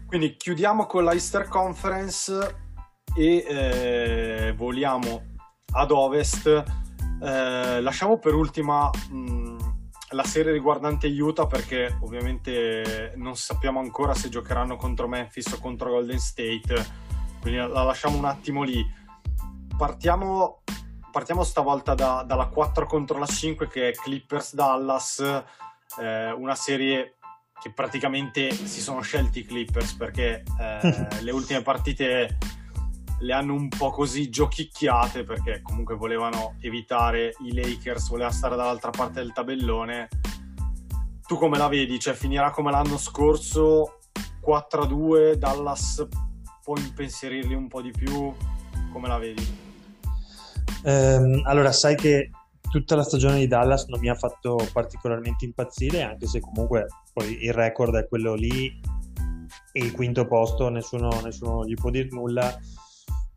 Quindi 0.09 0.37
chiudiamo 0.37 0.87
con 0.87 1.03
la 1.03 1.13
Easter 1.13 1.47
Conference 1.47 2.55
e 3.15 3.45
eh, 3.47 4.53
voliamo 4.57 5.21
ad 5.73 5.91
ovest. 5.91 6.47
Eh, 6.47 7.79
lasciamo 7.79 8.17
per 8.17 8.33
ultima 8.33 8.89
mh, 8.89 9.57
la 10.09 10.23
serie 10.23 10.51
riguardante 10.51 11.05
Utah 11.07 11.45
perché 11.45 11.95
ovviamente 12.01 13.13
non 13.17 13.35
sappiamo 13.35 13.81
ancora 13.81 14.15
se 14.15 14.29
giocheranno 14.29 14.77
contro 14.77 15.07
Memphis 15.07 15.51
o 15.51 15.59
contro 15.59 15.91
Golden 15.91 16.17
State, 16.17 16.85
quindi 17.39 17.59
la 17.59 17.83
lasciamo 17.83 18.17
un 18.17 18.25
attimo 18.25 18.63
lì. 18.63 18.83
Partiamo, 19.77 20.63
partiamo 21.11 21.43
stavolta 21.43 21.93
da, 21.93 22.23
dalla 22.25 22.47
4 22.47 22.87
contro 22.87 23.19
la 23.19 23.27
5 23.27 23.67
che 23.67 23.89
è 23.89 23.91
Clippers 23.91 24.55
Dallas, 24.55 25.19
eh, 25.99 26.31
una 26.31 26.55
serie 26.55 27.18
che 27.61 27.71
praticamente 27.71 28.51
si 28.51 28.81
sono 28.81 29.01
scelti 29.01 29.39
i 29.39 29.45
Clippers 29.45 29.93
perché 29.93 30.43
eh, 30.59 31.07
le 31.21 31.31
ultime 31.31 31.61
partite 31.61 32.37
le 33.21 33.33
hanno 33.33 33.53
un 33.53 33.67
po' 33.67 33.91
così 33.91 34.29
giochicchiate 34.29 35.23
perché 35.23 35.61
comunque 35.61 35.95
volevano 35.95 36.55
evitare 36.61 37.33
i 37.41 37.53
Lakers, 37.53 38.09
voleva 38.09 38.31
stare 38.31 38.55
dall'altra 38.55 38.91
parte 38.91 39.19
del 39.19 39.33
tabellone. 39.33 40.07
Tu 41.27 41.37
come 41.37 41.57
la 41.57 41.67
vedi? 41.67 41.99
Cioè 41.99 42.13
finirà 42.13 42.51
come 42.51 42.71
l'anno 42.71 42.97
scorso 42.97 43.99
4-2, 44.45 45.33
Dallas 45.33 46.07
può 46.63 46.77
impensierirli 46.77 47.53
un 47.53 47.67
po' 47.67 47.81
di 47.81 47.91
più? 47.91 48.33
Come 48.91 49.07
la 49.07 49.17
vedi? 49.17 49.67
Um, 50.83 51.41
allora, 51.45 51.71
sai 51.71 51.95
che 51.95 52.29
tutta 52.69 52.95
la 52.95 53.03
stagione 53.03 53.39
di 53.39 53.47
Dallas 53.47 53.85
non 53.85 53.99
mi 53.99 54.09
ha 54.09 54.15
fatto 54.15 54.57
particolarmente 54.71 55.45
impazzire, 55.45 56.03
anche 56.03 56.27
se 56.27 56.39
comunque 56.39 56.87
poi 57.13 57.43
il 57.43 57.53
record 57.53 57.95
è 57.95 58.07
quello 58.07 58.33
lì 58.33 58.67
e 59.71 59.79
il 59.79 59.91
quinto 59.91 60.25
posto 60.25 60.69
nessuno, 60.69 61.09
nessuno 61.23 61.65
gli 61.65 61.73
può 61.73 61.89
dire 61.89 62.07
nulla 62.11 62.55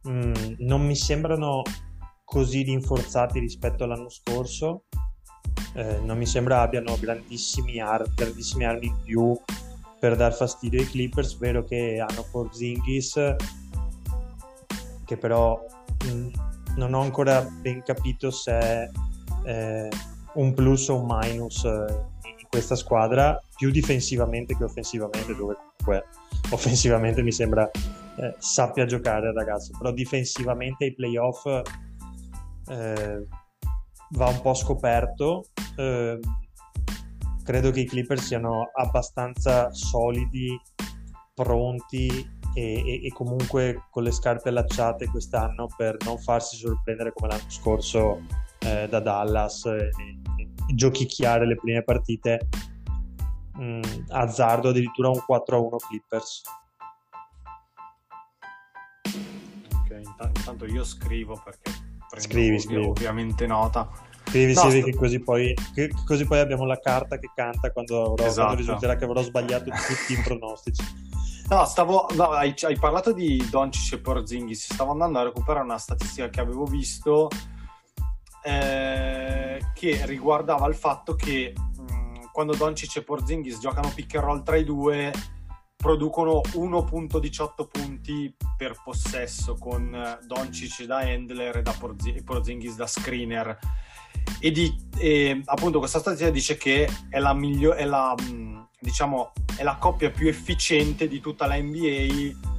mm, 0.08 0.32
non 0.58 0.84
mi 0.84 0.96
sembrano 0.96 1.62
così 2.24 2.62
rinforzati 2.62 3.38
rispetto 3.38 3.84
all'anno 3.84 4.08
scorso. 4.08 4.84
Eh, 5.74 6.00
non 6.00 6.16
mi 6.16 6.26
sembra 6.26 6.62
abbiano 6.62 6.96
grandissimi, 6.98 7.78
ar- 7.78 8.10
grandissime 8.14 8.64
armi 8.64 8.86
in 8.86 8.96
più 9.04 9.38
per 10.00 10.16
dar 10.16 10.34
fastidio 10.34 10.80
ai 10.80 10.86
Clippers. 10.86 11.36
Vero 11.36 11.62
che 11.62 12.00
hanno 12.00 12.26
Porzingis, 12.30 13.36
che 15.04 15.16
però 15.18 15.62
mh, 16.04 16.10
mm, 16.10 16.28
non 16.76 16.94
ho 16.94 17.02
ancora 17.02 17.42
ben 17.42 17.82
capito 17.82 18.30
se 18.30 18.90
eh, 19.44 19.88
un 20.34 20.54
plus 20.54 20.88
o 20.88 21.00
un 21.00 21.06
minus 21.08 21.64
eh, 21.64 21.68
in 21.68 22.46
questa 22.48 22.74
squadra, 22.74 23.40
più 23.56 23.70
difensivamente 23.70 24.56
che 24.56 24.64
offensivamente, 24.64 25.34
dove 25.34 25.56
comunque 25.56 26.08
offensivamente 26.50 27.22
mi 27.22 27.32
sembra 27.32 27.70
eh, 28.16 28.34
sappia 28.38 28.84
giocare 28.84 29.28
il 29.28 29.34
ragazzo, 29.34 29.72
però 29.76 29.92
difensivamente 29.92 30.84
ai 30.84 30.94
playoff 30.94 31.46
eh, 31.46 33.26
va 34.10 34.26
un 34.26 34.40
po' 34.40 34.54
scoperto. 34.54 35.46
Eh, 35.76 36.18
credo 37.44 37.70
che 37.70 37.80
i 37.80 37.86
Clippers 37.86 38.24
siano 38.24 38.70
abbastanza 38.74 39.72
solidi, 39.72 40.58
pronti 41.34 42.08
e, 42.54 42.62
e, 42.62 43.06
e, 43.06 43.12
comunque 43.12 43.86
con 43.90 44.02
le 44.02 44.10
scarpe 44.10 44.50
allacciate 44.50 45.06
quest'anno 45.06 45.66
per 45.74 45.96
non 46.04 46.18
farsi 46.18 46.56
sorprendere 46.56 47.12
come 47.12 47.28
l'anno 47.28 47.48
scorso 47.48 48.20
eh, 48.64 48.88
da 48.88 49.00
Dallas 49.00 49.64
e, 49.66 49.90
e, 50.36 50.48
giochicchiare 50.74 51.46
le 51.46 51.56
prime 51.56 51.82
partite. 51.82 52.48
Mm, 53.60 53.82
azzardo 54.08 54.70
addirittura 54.70 55.10
un 55.10 55.20
4-1 55.28 55.76
Clippers. 55.88 56.42
intanto 60.34 60.66
io 60.66 60.84
scrivo 60.84 61.40
perché 61.42 61.70
scrivi, 62.16 62.58
scrivi. 62.58 62.84
ovviamente 62.84 63.46
nota. 63.46 63.88
Scrivi, 64.26 64.54
no, 64.54 64.60
scrivi 64.60 64.80
sto... 64.80 64.90
che, 64.90 64.96
così 64.96 65.18
poi, 65.20 65.54
che 65.74 65.90
così 66.06 66.24
poi 66.24 66.38
abbiamo 66.38 66.64
la 66.64 66.78
carta 66.78 67.18
che 67.18 67.30
canta 67.34 67.70
quando, 67.70 68.12
avrò, 68.12 68.24
esatto. 68.24 68.34
quando 68.34 68.56
risulterà 68.56 68.96
che 68.96 69.04
avrò 69.04 69.22
sbagliato 69.22 69.64
tutti 69.64 70.12
i 70.12 70.22
pronostici. 70.22 70.82
No, 71.48 71.64
stavo, 71.64 72.06
no, 72.14 72.30
hai, 72.30 72.54
hai, 72.62 72.78
parlato 72.78 73.12
di 73.12 73.44
Doncic 73.50 73.94
e 73.94 73.98
Porzingis, 73.98 74.72
stavo 74.72 74.92
andando 74.92 75.18
a 75.18 75.24
recuperare 75.24 75.64
una 75.64 75.76
statistica 75.76 76.30
che 76.30 76.40
avevo 76.40 76.64
visto 76.64 77.28
eh, 78.42 79.60
che 79.74 80.06
riguardava 80.06 80.66
il 80.66 80.74
fatto 80.74 81.14
che 81.14 81.52
mh, 81.54 82.30
quando 82.32 82.54
Doncic 82.54 82.96
e 82.96 83.02
Porzingis 83.02 83.58
giocano 83.58 83.92
pick 83.94 84.14
and 84.16 84.24
roll 84.24 84.42
tra 84.42 84.56
i 84.56 84.64
due 84.64 85.12
producono 85.76 86.40
1.18 86.52 87.68
punti 87.68 88.34
per 88.56 88.80
possesso 88.84 89.56
con 89.56 90.18
Doncic 90.26 90.84
da 90.84 90.98
handler 90.98 91.56
e, 91.56 91.62
da 91.62 91.72
Porzi- 91.72 92.22
Porzingis 92.22 92.76
da 92.76 92.86
screener 92.86 93.58
e, 94.38 94.50
di, 94.50 94.74
e 94.96 95.42
appunto 95.44 95.78
questa 95.78 95.98
statistica 95.98 96.30
dice 96.30 96.56
che 96.56 96.88
è 97.08 97.18
la, 97.18 97.32
miglior- 97.32 97.76
è, 97.76 97.84
la, 97.84 98.14
diciamo, 98.78 99.32
è 99.56 99.62
la 99.62 99.76
coppia 99.76 100.10
più 100.10 100.28
efficiente 100.28 101.08
di 101.08 101.20
tutta 101.20 101.46
la 101.46 101.56
NBA 101.56 102.50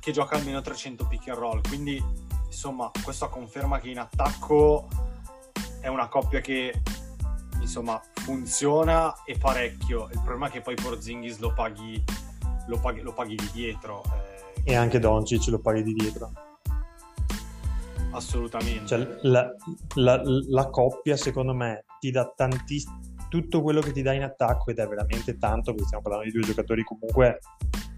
che 0.00 0.12
gioca 0.12 0.36
almeno 0.36 0.60
300 0.60 1.06
pick 1.06 1.28
and 1.28 1.38
roll. 1.38 1.60
Quindi 1.66 2.02
insomma 2.46 2.90
questo 3.02 3.28
conferma 3.28 3.80
che 3.80 3.90
in 3.90 3.98
attacco 3.98 4.88
è 5.86 5.88
una 5.88 6.08
coppia 6.08 6.40
che 6.40 6.82
insomma 7.60 8.00
funziona 8.12 9.22
e 9.24 9.38
parecchio 9.38 10.08
il 10.12 10.20
problema 10.22 10.48
è 10.48 10.50
che 10.50 10.60
poi 10.60 10.74
Porzingis 10.74 11.38
lo 11.38 11.52
paghi 11.52 12.02
lo 12.66 12.80
paghi, 12.80 13.00
lo 13.00 13.12
paghi 13.12 13.36
di 13.36 13.50
dietro. 13.52 14.02
Eh. 14.64 14.72
E 14.72 14.74
anche 14.74 14.98
Doncic 14.98 15.46
lo 15.46 15.60
paghi 15.60 15.82
di 15.84 15.92
dietro. 15.92 16.32
Assolutamente. 18.10 18.86
Cioè, 18.86 19.18
la, 19.22 19.48
la, 19.94 20.20
la, 20.24 20.70
coppia, 20.70 21.16
secondo 21.16 21.54
me, 21.54 21.84
ti 22.00 22.10
dà 22.10 22.32
tantissimo 22.34 23.00
tutto 23.28 23.62
quello 23.62 23.80
che 23.80 23.92
ti 23.92 24.02
dà 24.02 24.12
in 24.12 24.22
attacco 24.22 24.70
ed 24.70 24.78
è 24.78 24.86
veramente 24.86 25.36
tanto, 25.36 25.72
perché 25.72 25.86
stiamo 25.86 26.02
parlando 26.02 26.26
di 26.26 26.32
due 26.32 26.46
giocatori 26.46 26.82
comunque 26.82 27.38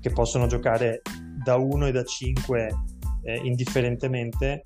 che 0.01 0.11
possono 0.11 0.47
giocare 0.47 1.03
da 1.43 1.57
1 1.57 1.87
e 1.87 1.93
da 1.93 2.05
5 2.05 2.75
eh, 3.23 3.37
indifferentemente. 3.45 4.63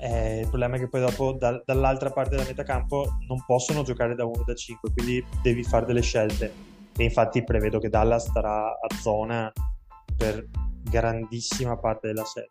Eh, 0.00 0.40
il 0.40 0.48
problema 0.48 0.76
è 0.76 0.78
che 0.78 0.88
poi 0.88 1.00
dopo 1.00 1.32
da, 1.32 1.60
dall'altra 1.64 2.10
parte 2.10 2.30
della 2.30 2.44
metacampo 2.44 3.18
non 3.26 3.44
possono 3.44 3.82
giocare 3.82 4.14
da 4.14 4.24
1 4.24 4.32
e 4.40 4.44
da 4.46 4.54
5, 4.54 4.92
quindi 4.92 5.24
devi 5.42 5.64
fare 5.64 5.86
delle 5.86 6.02
scelte 6.02 6.52
e 6.96 7.04
infatti 7.04 7.44
prevedo 7.44 7.78
che 7.78 7.88
Dallas 7.88 8.28
starà 8.28 8.66
a 8.66 8.94
zona 9.00 9.52
per 10.16 10.46
grandissima 10.82 11.76
parte 11.76 12.08
della 12.08 12.24
serie. 12.24 12.50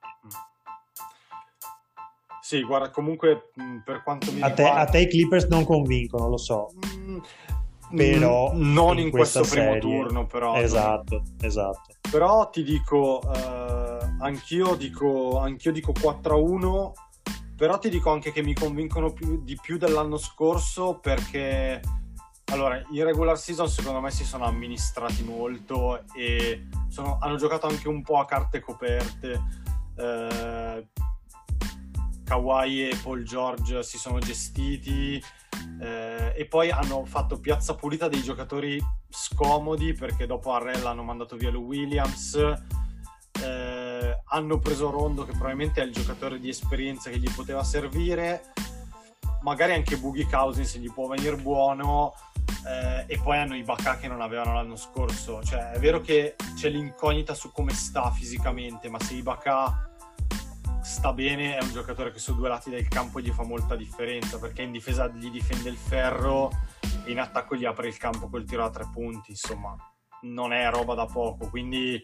Sì, 2.42 2.64
guarda, 2.64 2.90
comunque 2.92 3.52
per 3.84 4.04
quanto 4.04 4.32
mi 4.32 4.42
a 4.42 4.48
riguarda... 4.48 4.74
Te, 4.76 4.80
a 4.80 4.86
te 4.86 5.00
i 5.00 5.08
Clippers 5.10 5.46
non 5.48 5.66
convincono, 5.66 6.30
lo 6.30 6.38
so. 6.38 6.70
Mm, 6.96 7.18
però 7.94 8.52
non 8.54 8.98
in, 8.98 9.06
in 9.06 9.12
questo 9.12 9.42
primo 9.42 9.78
turno, 9.80 10.26
però. 10.26 10.56
Esatto, 10.56 11.16
non... 11.16 11.36
esatto. 11.42 11.96
Però 12.10 12.50
ti 12.50 12.64
dico, 12.64 13.22
eh, 13.34 14.16
anch'io 14.20 14.76
dico, 14.76 15.40
anch'io 15.40 15.74
dico 15.74 15.92
4-1, 15.92 16.92
però 17.58 17.80
ti 17.80 17.90
dico 17.90 18.12
anche 18.12 18.32
che 18.32 18.44
mi 18.44 18.54
convincono 18.54 19.12
più, 19.12 19.44
di 19.44 19.58
più 19.60 19.78
dell'anno 19.78 20.18
scorso 20.18 21.00
perché 21.00 21.82
allora, 22.52 22.82
in 22.92 23.04
regular 23.04 23.38
season 23.38 23.68
secondo 23.68 24.00
me 24.00 24.10
si 24.10 24.24
sono 24.24 24.46
amministrati 24.46 25.24
molto 25.24 26.04
e 26.16 26.68
sono, 26.88 27.18
hanno 27.20 27.36
giocato 27.36 27.68
anche 27.68 27.90
un 27.90 28.02
po' 28.02 28.20
a 28.20 28.26
carte 28.26 28.62
coperte. 28.62 29.42
Eh, 29.98 30.88
Kawhi 32.24 32.90
e 32.90 32.96
Paul 33.02 33.24
George 33.24 33.84
si 33.84 33.98
sono 33.98 34.20
gestiti 34.20 35.22
eh, 35.82 36.34
e 36.36 36.46
poi 36.46 36.70
hanno 36.72 37.06
fatto 37.06 37.40
piazza 37.40 37.76
pulita 37.76 38.08
dei 38.08 38.22
giocatori 38.22 38.82
scomodi 39.10 39.94
perché 39.94 40.26
dopo 40.26 40.54
Arrell 40.54 40.86
hanno 40.86 41.04
mandato 41.04 41.36
via 41.38 41.50
Lou 41.50 41.64
Williams 41.64 42.36
eh, 42.36 43.77
hanno 44.30 44.60
preso 44.60 44.90
Rondo 44.90 45.24
che 45.24 45.32
probabilmente 45.32 45.82
è 45.82 45.86
il 45.86 45.94
giocatore 45.94 46.40
di 46.40 46.50
esperienza 46.50 47.10
che 47.10 47.20
gli 47.20 47.32
poteva 47.34 47.64
servire. 47.64 48.54
Magari 49.42 49.74
anche 49.74 49.98
Boogie 49.98 50.28
Cousins 50.28 50.78
gli 50.78 50.92
può 50.92 51.08
venire 51.08 51.38
buono 51.38 52.14
eh, 52.66 53.06
e 53.08 53.20
poi 53.20 53.38
hanno 53.38 53.56
i 53.56 53.64
Bacà 53.64 53.98
che 53.98 54.08
non 54.08 54.22
avevano 54.22 54.54
l'anno 54.54 54.76
scorso. 54.76 55.42
Cioè 55.44 55.72
è 55.72 55.80
vero 55.80 56.02
che 56.02 56.36
c'è 56.56 56.70
l'incognita 56.70 57.34
su 57.34 57.52
come 57.52 57.72
sta 57.74 58.12
fisicamente 58.12 58.90
ma 58.90 59.00
se 59.00 59.14
i 59.14 59.22
Bacà 59.22 59.90
sta 60.82 61.14
bene 61.14 61.58
è 61.58 61.64
un 61.64 61.72
giocatore 61.72 62.12
che 62.12 62.20
su 62.20 62.36
due 62.36 62.48
lati 62.50 62.70
del 62.70 62.88
campo 62.88 63.20
gli 63.20 63.32
fa 63.32 63.44
molta 63.44 63.76
differenza 63.76 64.40
perché 64.40 64.62
in 64.62 64.72
difesa 64.72 65.08
gli 65.08 65.30
difende 65.30 65.70
il 65.70 65.76
ferro 65.76 66.50
e 67.06 67.12
in 67.12 67.20
attacco 67.20 67.56
gli 67.56 67.66
apre 67.66 67.88
il 67.88 67.98
campo 67.98 68.30
col 68.30 68.46
tiro 68.46 68.66
a 68.66 68.70
tre 68.70 68.90
punti 68.92 69.32
insomma. 69.32 69.76
Non 70.24 70.52
è 70.52 70.70
roba 70.70 70.96
da 70.96 71.06
poco 71.06 71.50
quindi 71.50 72.02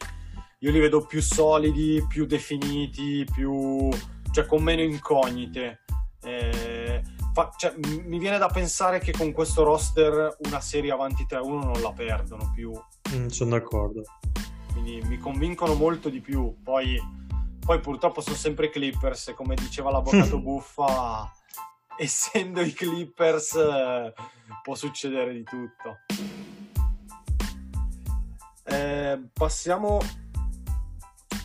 io 0.63 0.71
li 0.71 0.80
vedo 0.80 1.06
più 1.06 1.21
solidi 1.21 2.04
più 2.08 2.26
definiti 2.26 3.26
più 3.30 3.89
cioè 4.32 4.45
con 4.45 4.63
meno 4.63 4.82
incognite. 4.82 5.82
Eh, 6.23 7.04
fa... 7.34 7.52
cioè, 7.56 7.76
mi 7.78 8.17
viene 8.17 8.39
da 8.39 8.47
pensare 8.47 8.99
che 8.99 9.12
con 9.12 9.32
questo 9.32 9.63
roster 9.63 10.38
una 10.45 10.60
serie 10.60 10.91
avanti 10.91 11.28
3-1 11.30 11.63
non 11.63 11.82
la 11.82 11.91
perdono 11.91 12.52
più. 12.54 12.71
Mm, 13.13 13.28
sono 13.28 13.52
d'accordo. 13.52 14.02
Quindi 14.71 15.02
mi 15.04 15.19
convincono 15.19 15.76
molto 15.76 16.10
di 16.10 16.19
più. 16.19 16.56
Poi 16.63 16.99
poi 17.63 17.80
purtroppo 17.80 18.21
sono 18.21 18.36
sempre 18.36 18.69
Clippers 18.69 19.30
e 19.30 19.34
come 19.34 19.56
diceva 19.56 19.91
l'avvocato 19.91 20.39
Buffa, 20.41 21.32
essendo 21.95 22.62
i 22.62 22.73
Clippers 22.73 23.54
eh, 23.54 24.13
può 24.63 24.73
succedere 24.73 25.32
di 25.34 25.43
tutto. 25.43 25.99
Eh, 28.65 29.21
passiamo 29.32 29.99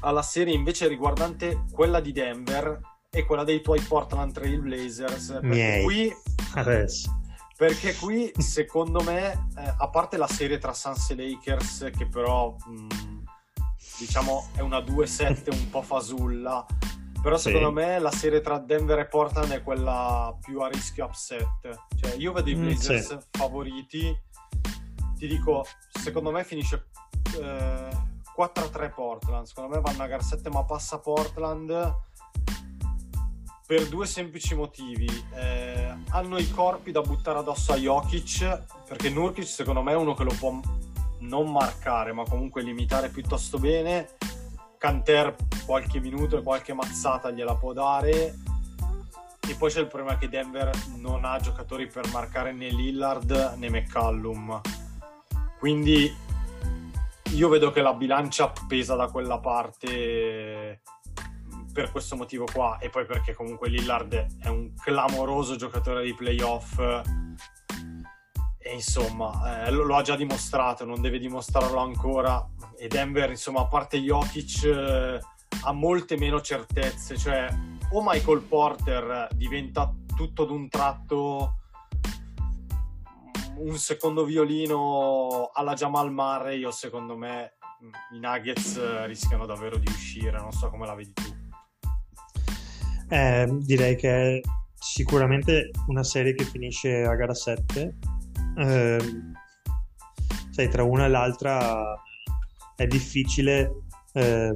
alla 0.01 0.23
serie 0.23 0.55
invece 0.55 0.87
riguardante 0.89 1.65
quella 1.73 2.01
di 2.01 2.13
Denver 2.13 2.81
e 3.11 3.25
quella 3.25 3.45
dei 3.45 3.61
tuoi 3.61 3.81
Portland 3.81 4.33
Trail 4.33 4.61
Blazers. 4.61 5.39
Miei. 5.43 5.83
Qui, 5.85 6.15
Adesso. 6.55 7.21
perché 7.57 7.95
qui 7.97 8.31
secondo 8.37 9.01
me, 9.03 9.49
eh, 9.57 9.75
a 9.79 9.89
parte 9.89 10.17
la 10.17 10.27
serie 10.29 10.59
tra 10.59 10.73
Suns 10.73 11.11
e 11.11 11.15
Lakers 11.17 11.91
che 11.97 12.07
però... 12.07 12.55
Mh, 12.67 12.87
diciamo 13.99 14.49
è 14.55 14.61
una 14.61 14.79
2-7 14.79 15.51
un 15.53 15.71
po' 15.71 15.83
fasulla 15.83 16.65
però 17.21 17.37
Sì. 17.37 17.45
secondo 17.49 17.73
me 17.73 17.99
la 17.99 18.13
serie 18.13 18.41
tra 18.41 18.59
Denver 18.59 18.99
e 19.01 19.07
Portland 19.07 19.51
è 19.51 19.63
quella 19.63 20.37
più 20.41 20.61
a 20.61 20.69
rischio 20.69 21.05
upset 21.07 21.49
cioè 21.97 22.15
io 22.17 22.31
vedo 22.33 22.49
i 22.51 22.55
Mm, 22.55 22.63
Blazers 22.65 23.07
sì. 23.09 23.19
favoriti 23.33 24.17
ti 25.17 25.27
dico 25.27 25.65
secondo 25.91 26.31
me 26.31 26.45
finisce 26.45 26.87
eh, 27.41 27.89
4-3 28.39 28.95
Portland. 28.95 29.47
Secondo 29.47 29.75
me 29.75 29.81
vanno 29.81 30.05
a 30.05 30.07
gar 30.07 30.23
7 30.23 30.49
ma 30.51 30.63
passa 30.63 31.01
Portland 31.01 31.95
per 33.67 33.89
due 33.89 34.07
semplici 34.07 34.55
motivi. 34.55 35.09
Eh, 35.35 35.93
hanno 36.11 36.39
i 36.39 36.49
corpi 36.51 36.93
da 36.93 37.01
buttare 37.01 37.39
addosso 37.41 37.73
a 37.73 37.77
Jokic 37.77 38.63
perché 38.87 39.11
Nurkic 39.11 39.45
secondo 39.45 39.83
me 39.83 39.93
è 39.93 39.97
uno 39.97 40.15
che 40.15 40.23
lo 40.23 40.35
può 40.39 40.59
non 41.21 41.51
marcare 41.51 42.13
ma 42.13 42.23
comunque 42.23 42.63
limitare 42.63 43.09
piuttosto 43.09 43.59
bene. 43.59 44.09
Canter 44.79 45.35
qualche 45.67 45.99
minuto 45.99 46.39
e 46.39 46.43
qualche 46.43 46.73
mazzata 46.73 47.33
gliela 47.33 47.57
può 47.57 47.73
dare. 47.73 48.37
E 49.49 49.55
poi 49.57 49.71
c'è 49.71 49.81
il 49.81 49.89
problema 49.89 50.17
che 50.17 50.29
Denver 50.29 50.71
non 50.97 51.25
ha 51.25 51.41
giocatori 51.41 51.89
per 51.89 52.09
marcare 52.13 52.53
né 52.53 52.69
Lillard 52.69 53.55
né 53.57 53.69
McCallum. 53.69 54.61
Quindi 55.59 56.15
io 57.35 57.49
vedo 57.49 57.71
che 57.71 57.83
la 57.83 57.95
bilancia 57.95 58.53
pesa 58.67 58.95
da 58.95 59.07
quella 59.07 59.39
parte 59.39 60.81
per 61.73 61.91
questo 61.91 62.17
motivo 62.17 62.47
qua 62.53 62.79
e 62.79 62.89
poi 62.89 63.05
perché 63.05 63.35
comunque 63.35 63.69
Lillard 63.69 64.41
è 64.41 64.49
un 64.49 64.73
clamoroso 64.75 65.57
giocatore 65.57 66.05
di 66.05 66.15
playoff 66.15 66.79
e 68.59 68.73
insomma 68.73 69.67
eh, 69.67 69.71
lo, 69.71 69.85
lo 69.85 69.97
ha 69.97 70.03
già 70.03 70.17
dimostrato 70.17 70.85
non 70.85 71.01
deve 71.01 71.19
dimostrarlo 71.19 71.79
ancora 71.79 72.45
e 72.77 72.89
Denver 72.89 73.31
insomma 73.31 73.61
a 73.61 73.67
parte 73.67 73.99
Jokic 73.99 74.65
eh, 74.65 75.21
ha 75.63 75.73
molte 75.73 76.17
meno 76.17 76.41
certezze 76.41 77.17
cioè 77.17 77.49
o 77.93 78.03
Michael 78.05 78.43
Porter 78.43 79.29
diventa 79.35 79.93
tutto 80.17 80.45
d'un 80.45 80.69
tratto 80.69 81.58
un 83.59 83.77
secondo 83.79 84.25
violino 84.25 85.51
alla 85.53 85.75
Jamal 85.75 86.13
Murray 86.13 86.65
o 86.65 86.71
secondo 86.71 87.17
me 87.17 87.55
mh, 87.81 88.17
i 88.17 88.21
Nuggets 88.21 88.77
eh, 88.77 89.07
rischiano 89.07 89.47
davvero 89.47 89.77
di 89.79 89.89
uscire 89.89 90.39
non 90.39 90.53
so 90.53 90.69
come 90.71 90.87
la 90.87 90.95
vedi 90.95 91.13
tu 91.13 91.23
Eh, 93.11 93.49
direi 93.61 93.97
che 93.97 94.11
è 94.11 94.41
sicuramente 94.75 95.71
una 95.87 96.05
serie 96.05 96.35
che 96.35 96.45
finisce 96.45 97.03
a 97.03 97.15
gara 97.15 97.35
7. 97.35 97.97
Ehm, 98.59 99.33
sai, 100.51 100.69
tra 100.69 100.83
una 100.83 101.07
e 101.07 101.09
l'altra 101.09 102.01
è 102.77 102.87
difficile, 102.87 103.85
ehm, 104.13 104.55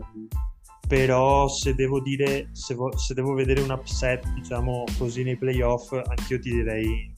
però 0.87 1.49
se 1.49 1.75
devo 1.75 2.01
dire, 2.01 2.51
se, 2.53 2.75
vo- 2.75 2.97
se 2.97 3.15
devo 3.15 3.33
vedere 3.35 3.63
un 3.63 3.71
upset, 3.71 4.27
diciamo 4.35 4.85
così, 4.99 5.23
nei 5.23 5.39
playoff, 5.39 5.93
anch'io 5.93 6.39
ti 6.39 6.51
direi 6.51 7.12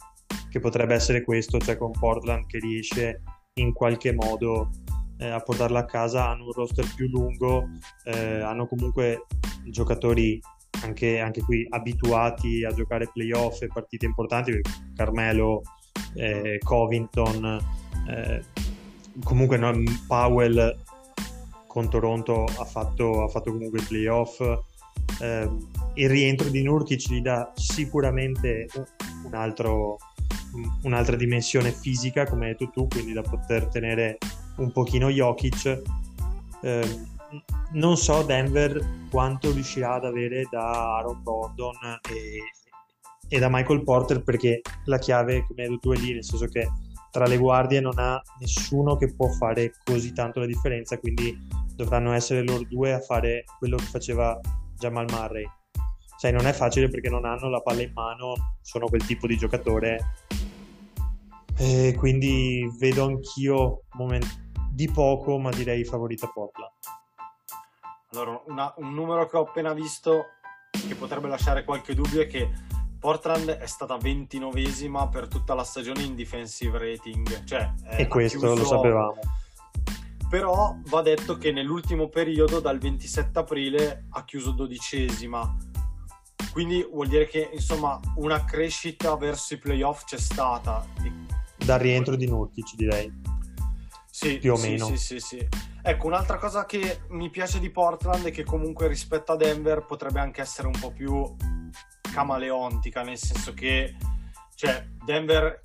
che 0.55 0.61
potrebbe 0.61 0.95
essere 0.95 1.25
questo, 1.25 1.59
cioè 1.59 1.77
con 1.77 1.91
Portland 1.91 2.47
che 2.47 2.61
riesce 2.61 3.23
in 3.55 3.73
qualche 3.73 4.13
modo 4.13 4.71
eh, 5.19 5.29
a 5.29 5.41
portarla 5.41 5.81
a 5.81 5.85
casa, 5.85 6.29
hanno 6.29 6.45
un 6.45 6.53
roster 6.53 6.87
più 6.95 7.09
lungo, 7.09 7.71
eh, 8.05 8.39
hanno 8.39 8.69
comunque 8.69 9.27
giocatori 9.65 10.41
anche, 10.85 11.19
anche 11.19 11.41
qui 11.41 11.67
abituati 11.69 12.65
a 12.65 12.71
giocare 12.71 13.11
playoff 13.13 13.63
e 13.63 13.67
partite 13.67 14.07
importanti, 14.07 14.61
Carmelo, 14.95 15.63
eh, 16.15 16.61
Covington, 16.63 17.61
eh, 18.11 18.45
comunque 19.25 19.57
no, 19.57 19.73
Powell 20.07 20.79
con 21.67 21.91
Toronto 21.91 22.45
ha 22.45 22.65
fatto, 22.65 23.25
ha 23.25 23.29
fatto 23.29 23.51
comunque 23.51 23.81
i 23.81 23.85
playoff. 23.85 24.41
Eh, 25.21 25.51
il 25.95 26.09
rientro 26.09 26.49
di 26.49 26.63
Nurkic 26.63 27.09
gli 27.11 27.21
dà 27.21 27.51
sicuramente 27.57 28.69
un- 29.25 29.35
altro, 29.35 29.99
un'altra 30.83 31.17
dimensione 31.17 31.73
fisica, 31.73 32.27
come 32.27 32.47
hai 32.47 32.53
detto 32.53 32.71
tu, 32.71 32.89
quindi 32.89 33.13
da 33.13 33.23
poter 33.23 33.67
tenere 33.67 34.19
un 34.57 34.73
pochino 34.73 35.11
Jokic. 35.11 35.83
Eh, 36.63 37.13
non 37.73 37.97
so 37.97 38.23
Denver 38.23 38.81
quanto 39.11 39.53
riuscirà 39.53 39.95
ad 39.95 40.05
avere 40.05 40.47
da 40.51 40.97
Aaron 40.99 41.23
Gordon 41.23 41.75
e, 42.09 42.39
e 43.29 43.39
da 43.39 43.49
Michael 43.51 43.83
Porter 43.83 44.23
perché 44.23 44.61
la 44.85 44.99
chiave, 44.99 45.45
come 45.47 45.65
hai 45.65 45.69
detto 45.69 45.81
tu, 45.81 45.93
è 45.93 45.97
lì, 45.97 46.13
nel 46.13 46.25
senso 46.25 46.47
che 46.47 46.69
tra 47.11 47.27
le 47.27 47.37
guardie 47.37 47.81
non 47.81 47.99
ha 47.99 48.21
nessuno 48.41 48.97
che 48.97 49.15
può 49.15 49.29
fare 49.29 49.73
così 49.85 50.13
tanto 50.13 50.41
la 50.41 50.47
differenza, 50.47 50.99
quindi 50.99 51.37
dovranno 51.75 52.13
essere 52.13 52.43
loro 52.43 52.65
due 52.69 52.93
a 52.93 53.01
fare 53.01 53.45
quello 53.59 53.77
che 53.77 53.85
faceva 53.85 54.39
Jamal 54.77 55.07
Murray. 55.11 55.45
Sai, 56.25 56.33
non 56.33 56.47
è 56.47 56.55
facile 56.55 56.89
perché 56.89 57.11
non 57.11 57.27
hanno 57.27 57.51
la 57.51 57.61
palla 57.61 57.83
in 57.83 57.93
mano, 57.93 58.57
sono 58.63 58.87
quel 58.87 59.05
tipo 59.05 59.27
di 59.27 59.37
giocatore. 59.37 60.15
E 61.59 61.95
quindi 61.99 62.67
vedo 62.79 63.05
anch'io 63.05 63.83
moment- 63.93 64.41
di 64.71 64.91
poco, 64.91 65.37
ma 65.37 65.51
direi 65.51 65.85
favorita 65.85 66.27
Portland. 66.29 66.73
Allora, 68.13 68.43
una- 68.47 68.73
un 68.79 68.95
numero 68.95 69.27
che 69.27 69.37
ho 69.37 69.43
appena 69.43 69.75
visto 69.75 70.25
che 70.89 70.95
potrebbe 70.95 71.29
lasciare 71.29 71.63
qualche 71.63 71.95
dubbio 71.95 72.23
è 72.23 72.27
che 72.27 72.49
Portland 72.99 73.51
è 73.51 73.67
stata 73.67 73.99
29esima 73.99 75.11
per 75.11 75.29
tutta 75.29 75.53
la 75.53 75.63
stagione 75.63 76.05
in 76.05 76.15
defensive 76.15 76.79
rating. 76.79 77.45
Cioè, 77.45 77.71
e 77.99 78.09
questo 78.09 78.47
lo 78.47 78.55
chiuso- 78.55 78.77
sapevamo. 78.77 79.19
Però 80.31 80.75
va 80.87 81.03
detto 81.03 81.37
che 81.37 81.53
nell'ultimo 81.53 82.09
periodo, 82.09 82.61
dal 82.61 82.79
27 82.79 83.41
aprile, 83.41 84.07
ha 84.09 84.25
chiuso 84.25 84.53
dodicesima. 84.53 85.55
Quindi 86.55 86.87
vuol 86.89 87.09
dire 87.09 87.27
che 87.27 87.51
insomma 87.53 87.99
una 88.15 88.45
crescita 88.45 89.17
verso 89.17 89.55
i 89.55 89.59
playoff 89.59 90.05
c'è 90.05 90.19
stata. 90.19 90.87
Dal 91.57 91.81
rientro 91.81 92.15
di 92.15 92.29
Nurkic, 92.29 92.77
direi. 92.77 93.13
Sì, 94.09 94.39
più 94.39 94.53
o 94.53 94.57
sì, 94.57 94.71
meno. 94.71 94.87
Sì, 94.87 94.97
sì, 94.97 95.19
sì. 95.19 95.49
Ecco, 95.83 96.07
un'altra 96.07 96.39
cosa 96.39 96.65
che 96.65 97.01
mi 97.09 97.29
piace 97.29 97.59
di 97.59 97.71
Portland 97.71 98.27
è 98.27 98.31
che 98.31 98.45
comunque 98.45 98.87
rispetto 98.87 99.33
a 99.33 99.37
Denver 99.37 99.85
potrebbe 99.85 100.21
anche 100.21 100.43
essere 100.43 100.69
un 100.69 100.79
po' 100.79 100.93
più 100.93 101.35
camaleontica, 102.01 103.03
nel 103.03 103.19
senso 103.19 103.53
che 103.53 103.97
cioè, 104.55 104.87
Denver 105.05 105.61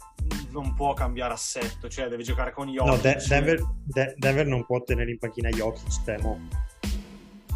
non 0.50 0.74
può 0.74 0.96
cambiare 0.96 1.36
assetto, 1.36 1.88
cioè 1.88 2.08
deve 2.08 2.24
giocare 2.24 2.52
con 2.52 2.68
Jokic. 2.68 2.92
No, 2.92 2.98
De- 2.98 3.24
Denver, 3.28 3.62
De- 3.84 4.16
Denver 4.18 4.48
non 4.48 4.66
può 4.66 4.82
tenere 4.82 5.12
in 5.12 5.20
panchina 5.20 5.50
Jokic, 5.50 6.04
temo. 6.04 6.40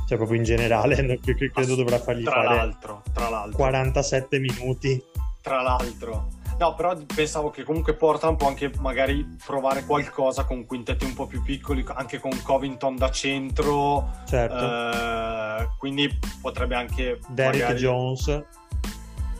Cioè 0.08 0.18
proprio 0.18 0.38
in 0.38 0.44
generale, 0.44 0.96
che- 1.24 1.52
credo 1.52 1.76
dovrà 1.76 2.00
fargli 2.00 2.24
tra 2.24 2.34
fare 2.34 2.56
l'altro, 2.56 3.02
tra 3.14 3.30
l'altro. 3.30 3.58
47 3.58 4.40
minuti. 4.40 5.02
Tra 5.42 5.62
l'altro. 5.62 6.30
No, 6.60 6.76
però 6.76 6.96
pensavo 7.14 7.50
che 7.50 7.64
comunque 7.64 7.96
Portland 7.96 8.38
può 8.38 8.48
anche 8.48 8.72
magari 8.80 9.26
provare 9.44 9.84
qualcosa 9.86 10.46
con 10.46 10.66
quintetti 10.66 11.04
un 11.04 11.14
po' 11.16 11.26
più 11.26 11.42
piccoli, 11.42 11.84
anche 11.88 12.20
con 12.20 12.32
Covington 12.44 12.96
da 12.96 13.10
centro. 13.10 14.10
Certo. 14.28 14.56
eh, 14.64 15.68
quindi 15.80 16.08
potrebbe 16.42 16.76
anche 16.76 17.20
Derrick 17.30 17.64
magari- 17.64 17.80
Jones. 17.80 18.44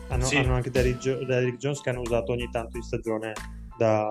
Hanno, 0.08 0.24
Sì. 0.24 0.36
hanno 0.36 0.54
anche 0.54 0.70
Derrick, 0.70 0.98
Jo- 0.98 1.24
Derrick 1.24 1.56
Jones 1.56 1.80
che 1.80 1.90
hanno 1.90 2.00
usato 2.00 2.32
ogni 2.32 2.48
tanto 2.50 2.76
in 2.76 2.82
stagione 2.82 3.32
da, 3.78 4.06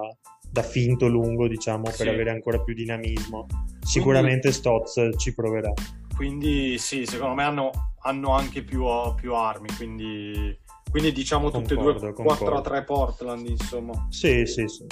da 0.49 0.63
finto 0.63 1.07
lungo, 1.07 1.47
diciamo, 1.47 1.83
per 1.83 1.93
Sì. 1.93 2.07
avere 2.09 2.31
ancora 2.31 2.59
più 2.61 2.73
dinamismo. 2.73 3.45
Sicuramente 3.81 4.51
Stotz 4.53 5.09
ci 5.17 5.35
proverà. 5.35 5.71
Quindi 6.15 6.77
sì, 6.77 7.05
secondo 7.05 7.33
me 7.33 7.43
hanno, 7.43 7.71
hanno 8.01 8.31
anche 8.31 8.63
più, 8.63 8.85
più 9.15 9.33
armi, 9.35 9.67
quindi, 9.75 10.57
quindi 10.89 11.11
diciamo 11.11 11.49
tutte 11.49 11.73
e 11.73 11.77
due 11.77 11.93
Concordo, 11.93 12.23
4 12.23 12.33
a 12.33 12.37
concordo. 12.37 12.69
3 12.69 12.83
Portland, 12.83 13.47
insomma. 13.47 14.07
Sì, 14.09 14.45
sì, 14.45 14.67
sì. 14.67 14.85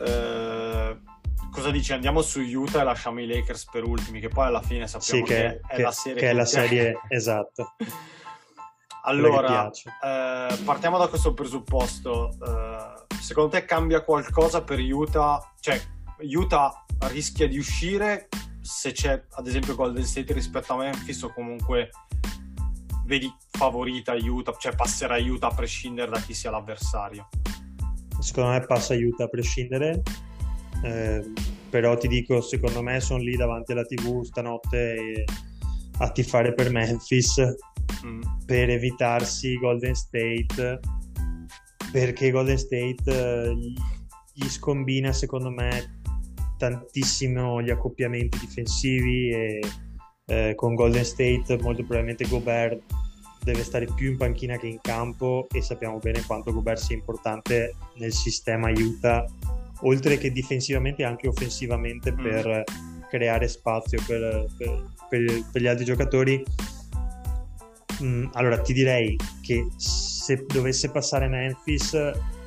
Eh, 0.00 0.98
cosa 1.50 1.70
dici? 1.70 1.92
Andiamo 1.92 2.22
su 2.22 2.40
Utah 2.40 2.82
e 2.82 2.84
lasciamo 2.84 3.20
i 3.20 3.26
Lakers 3.26 3.64
per 3.70 3.84
ultimi, 3.84 4.20
che 4.20 4.28
poi 4.28 4.46
alla 4.46 4.62
fine 4.62 4.86
sappiamo 4.86 5.26
Sì, 5.26 5.32
che, 5.32 5.40
che, 5.40 5.60
è 5.66 5.76
che- 5.76 5.82
la 5.82 5.92
serie 5.92 6.20
che 6.20 6.28
è 6.28 6.32
la 6.32 6.44
serie 6.44 7.00
che 7.08 7.16
Allora, 9.04 9.70
eh, 9.70 10.56
partiamo 10.64 10.98
da 10.98 11.08
questo 11.08 11.32
presupposto. 11.32 12.36
Eh, 12.44 13.16
secondo 13.20 13.50
te 13.50 13.64
cambia 13.64 14.02
qualcosa 14.02 14.62
per 14.62 14.78
Utah? 14.78 15.40
Cioè, 15.58 15.80
Utah 16.20 16.84
rischia 17.06 17.48
di 17.48 17.58
uscire 17.58 18.28
se 18.68 18.92
c'è, 18.92 19.24
ad 19.30 19.46
esempio, 19.46 19.74
Golden 19.74 20.04
State 20.04 20.32
rispetto 20.32 20.74
a 20.74 20.76
Memphis 20.76 21.22
o 21.22 21.32
comunque 21.32 21.90
vedi 23.06 23.32
favorita 23.50 24.14
Utah, 24.14 24.54
cioè 24.58 24.74
passerà 24.74 25.16
Utah 25.16 25.48
a 25.48 25.54
prescindere 25.54 26.10
da 26.10 26.20
chi 26.20 26.34
sia 26.34 26.50
l'avversario. 26.50 27.28
Secondo 28.20 28.50
me 28.50 28.60
passa 28.66 28.94
Utah 28.94 29.24
a 29.24 29.28
prescindere. 29.28 30.02
Eh, 30.84 31.32
però 31.70 31.96
ti 31.96 32.08
dico, 32.08 32.40
secondo 32.40 32.82
me 32.82 33.00
sono 33.00 33.22
lì 33.22 33.36
davanti 33.36 33.72
alla 33.72 33.84
TV 33.84 34.22
stanotte 34.22 35.24
a 36.00 36.10
tifare 36.10 36.52
per 36.54 36.70
Memphis 36.70 37.40
Mm, 38.04 38.20
per 38.46 38.70
evitarsi 38.70 39.58
Golden 39.58 39.94
State 39.94 40.78
perché 41.90 42.30
Golden 42.30 42.58
State 42.58 43.02
eh, 43.06 43.56
gli 44.32 44.48
scombina 44.48 45.12
secondo 45.12 45.50
me 45.50 45.97
tantissimo 46.58 47.62
gli 47.62 47.70
accoppiamenti 47.70 48.38
difensivi 48.38 49.30
e 49.30 49.60
eh, 50.26 50.52
con 50.54 50.74
Golden 50.74 51.04
State 51.04 51.56
molto 51.60 51.82
probabilmente 51.82 52.26
Gobert 52.28 52.82
deve 53.42 53.62
stare 53.62 53.86
più 53.94 54.10
in 54.10 54.16
panchina 54.18 54.58
che 54.58 54.66
in 54.66 54.78
campo 54.82 55.46
e 55.50 55.62
sappiamo 55.62 55.98
bene 55.98 56.22
quanto 56.26 56.52
Gobert 56.52 56.80
sia 56.80 56.96
importante 56.96 57.74
nel 57.96 58.12
sistema 58.12 58.68
Utah 58.70 59.24
oltre 59.82 60.18
che 60.18 60.30
difensivamente 60.32 61.04
anche 61.04 61.28
offensivamente 61.28 62.12
Mm. 62.12 62.22
per 62.22 62.64
creare 63.08 63.48
spazio 63.48 64.02
per, 64.06 64.46
per- 64.58 64.84
per- 65.08 65.44
per 65.50 65.62
gli 65.62 65.66
altri 65.66 65.84
giocatori 65.86 66.44
Mm, 68.02 68.26
allora 68.34 68.60
ti 68.60 68.72
direi 68.72 69.16
che 69.42 69.66
se 69.76 70.44
dovesse 70.46 70.90
passare 70.90 71.26
Memphis 71.26 71.98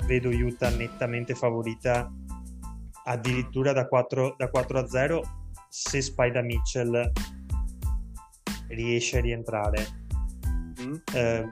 vedo 0.06 0.30
Utah 0.30 0.70
nettamente 0.70 1.36
favorita 1.36 2.10
addirittura 3.12 3.74
da 3.74 3.88
4, 3.88 4.36
da 4.38 4.50
4 4.50 4.80
a 4.80 4.88
0 4.88 5.22
se 5.70 6.02
Spida 6.02 6.42
Mitchell 6.42 7.12
riesce 8.68 9.18
a 9.18 9.22
rientrare 9.22 9.88
mm, 10.82 10.96
Eh, 11.14 11.46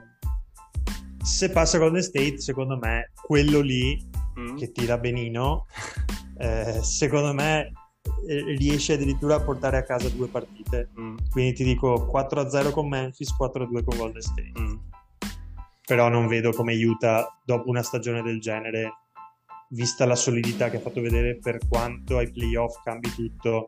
se 1.22 1.50
passa 1.50 1.78
Golden 1.78 2.02
State 2.02 2.40
secondo 2.40 2.76
me 2.78 3.12
quello 3.14 3.60
lì 3.60 3.98
mm. 4.38 4.56
che 4.56 4.72
tira 4.72 4.98
benino 4.98 5.66
eh, 6.38 6.80
secondo 6.82 7.32
me 7.34 7.72
eh, 8.26 8.56
riesce 8.56 8.94
addirittura 8.94 9.36
a 9.36 9.40
portare 9.40 9.76
a 9.76 9.82
casa 9.82 10.08
due 10.08 10.28
partite 10.28 10.90
Mm, 10.98 11.16
quindi 11.30 11.52
ti 11.54 11.64
dico 11.64 12.08
4-0 12.12 12.70
con 12.70 12.88
Memphis, 12.88 13.34
4-2 13.34 13.84
con 13.84 13.96
Golden 13.96 14.22
State. 14.22 14.52
mm. 14.58 14.74
Però 15.86 16.08
non 16.08 16.28
vedo 16.28 16.52
come 16.52 16.74
Utah, 16.74 17.26
dopo 17.44 17.68
una 17.68 17.82
stagione 17.82 18.22
del 18.22 18.40
genere, 18.40 18.99
vista 19.70 20.06
la 20.06 20.16
solidità 20.16 20.70
che 20.70 20.76
ha 20.76 20.80
fatto 20.80 21.00
vedere 21.00 21.38
per 21.38 21.58
quanto 21.68 22.18
ai 22.18 22.30
playoff 22.30 22.82
cambi 22.82 23.12
tutto, 23.12 23.66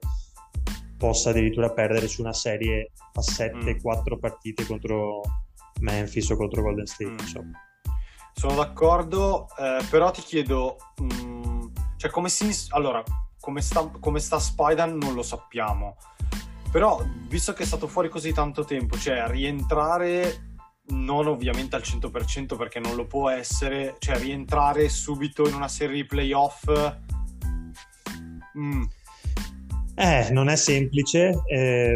possa 0.96 1.30
addirittura 1.30 1.70
perdere 1.70 2.08
su 2.08 2.20
una 2.20 2.32
serie 2.32 2.92
a 3.14 3.20
7-4 3.20 4.18
partite 4.18 4.66
contro 4.66 5.20
Memphis 5.80 6.30
o 6.30 6.36
contro 6.36 6.62
Golden 6.62 6.86
State. 6.86 7.10
Mm. 7.10 7.18
Insomma. 7.18 7.58
Sono 8.34 8.54
d'accordo, 8.54 9.48
eh, 9.58 9.84
però 9.90 10.10
ti 10.10 10.22
chiedo, 10.22 10.76
mm, 11.02 11.66
cioè 11.96 12.10
come 12.10 12.28
si... 12.28 12.50
Allora, 12.70 13.02
come 13.40 13.60
sta, 13.60 13.90
come 14.00 14.20
sta 14.20 14.38
Spider 14.38 14.92
non 14.92 15.14
lo 15.14 15.22
sappiamo, 15.22 15.96
però 16.70 17.04
visto 17.28 17.52
che 17.52 17.64
è 17.64 17.66
stato 17.66 17.88
fuori 17.88 18.08
così 18.08 18.32
tanto 18.32 18.64
tempo, 18.64 18.96
cioè 18.96 19.26
rientrare 19.26 20.51
non 20.88 21.26
ovviamente 21.26 21.76
al 21.76 21.82
100% 21.82 22.56
perché 22.56 22.80
non 22.80 22.94
lo 22.94 23.06
può 23.06 23.28
essere, 23.30 23.96
cioè 23.98 24.18
rientrare 24.18 24.88
subito 24.88 25.48
in 25.48 25.54
una 25.54 25.68
serie 25.68 25.96
di 25.96 26.06
playoff... 26.06 26.64
mm, 28.58 28.82
Eh, 29.94 30.28
non 30.32 30.48
è 30.48 30.56
semplice, 30.56 31.42
eh, 31.46 31.94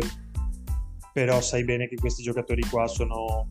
però 1.12 1.40
sai 1.40 1.64
bene 1.64 1.88
che 1.88 1.96
questi 1.96 2.22
giocatori 2.22 2.62
qua 2.62 2.86
sono, 2.86 3.48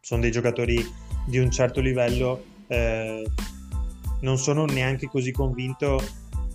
sono 0.00 0.20
dei 0.20 0.30
giocatori 0.30 0.84
di 1.26 1.38
un 1.38 1.50
certo 1.50 1.80
livello. 1.80 2.44
eh, 2.68 3.26
non 4.20 4.36
sono 4.36 4.66
neanche 4.66 5.06
così 5.06 5.32
convinto 5.32 5.98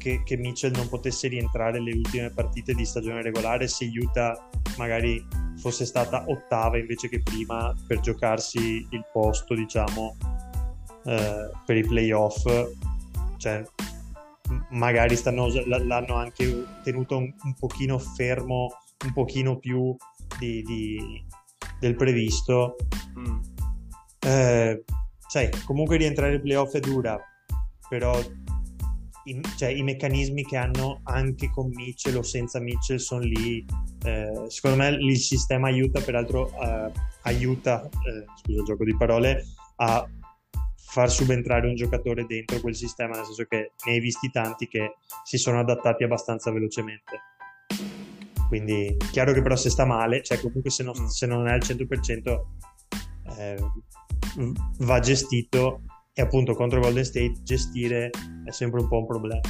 che, 0.06 0.22
che 0.24 0.38
Mitchell 0.38 0.72
non 0.76 0.88
potesse 0.88 1.28
rientrare 1.28 1.82
le 1.82 1.92
ultime 1.92 2.30
partite 2.30 2.76
di 2.76 2.86
stagione 2.86 3.24
regolare 3.24 3.68
se 3.68 3.90
Utah 3.92 4.50
magari 4.78 5.26
fosse 5.58 5.84
stata 5.84 6.26
ottava 6.28 6.78
invece 6.78 7.10
che 7.10 7.24
prima 7.24 7.74
per 7.88 8.02
giocarsi 8.02 8.86
il 8.88 9.04
posto, 9.12 9.56
diciamo, 9.56 10.16
eh, 11.06 11.50
per 11.66 11.78
i 11.78 11.84
playoff. 11.84 12.46
Cioè, 13.38 13.64
magari 14.70 15.16
stanno, 15.16 15.48
l'hanno 15.66 16.14
anche 16.14 16.66
tenuto 16.84 17.18
un, 17.18 17.34
un 17.44 17.54
pochino 17.56 17.98
fermo, 17.98 18.78
un 19.06 19.12
pochino 19.12 19.58
più 19.58 19.96
di, 20.38 20.62
di- 20.62 21.26
del 21.80 21.96
previsto. 21.96 22.76
mm, 23.18 23.40
Eh, 24.20 24.84
sai, 25.28 25.50
comunque 25.66 25.98
rientrare 25.98 26.34
ai 26.34 26.42
playoff 26.42 26.76
è 26.76 26.80
dura, 26.80 27.20
però 27.90 28.20
i, 29.26 29.42
cioè, 29.58 29.70
i 29.70 29.84
meccanismi 29.84 30.44
che 30.44 30.58
hanno 30.58 31.02
anche 31.04 31.50
con 31.50 31.70
Mitchell 31.70 32.16
o 32.18 32.24
senza 32.24 32.60
Mitchell 32.60 32.98
sono 32.98 33.22
lì. 33.22 33.66
Eh, 34.04 34.46
secondo 34.48 34.78
me 34.78 34.90
il 34.90 35.18
sistema 35.18 35.68
aiuta, 35.68 36.02
peraltro 36.02 36.52
eh, 36.62 36.92
aiuta, 37.24 37.84
eh, 37.84 38.26
scusa 38.42 38.60
il 38.60 38.66
gioco 38.66 38.84
di 38.84 38.96
parole, 38.96 39.44
a 39.78 40.08
far 40.78 41.12
subentrare 41.12 41.68
un 41.68 41.76
giocatore 41.76 42.26
dentro 42.26 42.60
quel 42.60 42.76
sistema, 42.76 43.16
nel 43.16 43.26
senso 43.26 43.46
che 43.46 43.72
ne 43.86 43.92
hai 43.92 44.00
visti 44.00 44.30
tanti 44.30 44.68
che 44.68 44.96
si 45.24 45.38
sono 45.38 45.60
adattati 45.60 46.04
abbastanza 46.04 46.52
velocemente. 46.52 47.20
Quindi, 48.48 48.96
chiaro 49.12 49.34
che 49.34 49.42
però 49.42 49.56
se 49.56 49.70
sta 49.72 49.86
male, 49.86 50.22
cioè 50.22 50.40
comunque 50.40 50.70
se 50.70 50.84
non, 50.84 50.94
Mm. 51.02 51.06
se 51.08 51.26
non 51.26 51.48
è 51.48 51.52
al 51.52 51.62
100%, 51.64 52.46
eh, 53.38 53.58
va 54.80 55.00
gestito 55.00 55.82
e 56.18 56.22
appunto 56.22 56.54
contro 56.54 56.80
Golden 56.80 57.04
State 57.04 57.44
gestire 57.44 58.10
è 58.46 58.52
sempre 58.52 58.80
un 58.80 58.88
po' 58.88 59.00
un 59.00 59.06
problema. 59.06 59.42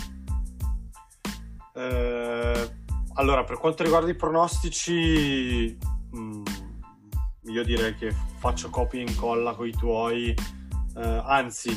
Eh, 1.75 2.69
allora, 3.13 3.43
per 3.43 3.59
quanto 3.59 3.83
riguarda 3.83 4.09
i 4.09 4.15
pronostici, 4.15 5.77
mm, 6.15 6.43
io 7.43 7.63
direi 7.63 7.93
che 7.93 8.11
faccio 8.39 8.71
copia 8.71 8.99
e 8.99 9.03
incolla 9.07 9.53
con 9.53 9.67
i 9.67 9.73
tuoi. 9.73 10.29
Eh, 10.29 11.21
anzi, 11.25 11.71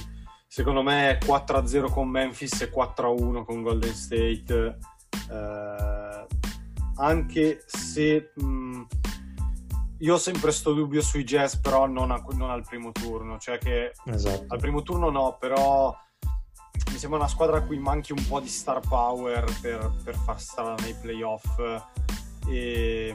secondo 0.46 0.82
me 0.82 1.18
4-0 1.22 1.90
con 1.90 2.08
Memphis 2.08 2.62
e 2.62 2.70
4-1 2.70 3.44
con 3.44 3.60
Golden 3.60 3.92
State. 3.92 4.78
Eh, 5.30 6.26
anche 6.96 7.62
se 7.66 8.32
mm, 8.42 8.82
io 9.98 10.14
ho 10.14 10.18
sempre 10.18 10.52
sto 10.52 10.72
dubbio 10.72 11.00
sui 11.02 11.24
Jazz, 11.24 11.54
però 11.56 11.86
non, 11.86 12.10
a- 12.10 12.24
non 12.32 12.50
al 12.50 12.64
primo 12.64 12.92
turno. 12.92 13.38
Cioè 13.38 13.58
che 13.58 13.92
Esatto. 14.06 14.44
al 14.48 14.58
primo 14.58 14.82
turno 14.82 15.10
no, 15.10 15.36
però 15.38 15.96
mi 16.90 16.98
sembra 16.98 17.18
una 17.18 17.28
squadra 17.28 17.58
a 17.58 17.62
cui 17.62 17.78
manchi 17.78 18.12
un 18.12 18.24
po' 18.26 18.40
di 18.40 18.48
star 18.48 18.80
power 18.80 19.44
per, 19.60 19.90
per 20.04 20.16
far 20.16 20.40
strada 20.40 20.74
nei 20.82 20.94
playoff. 20.94 21.58
E, 22.48 23.14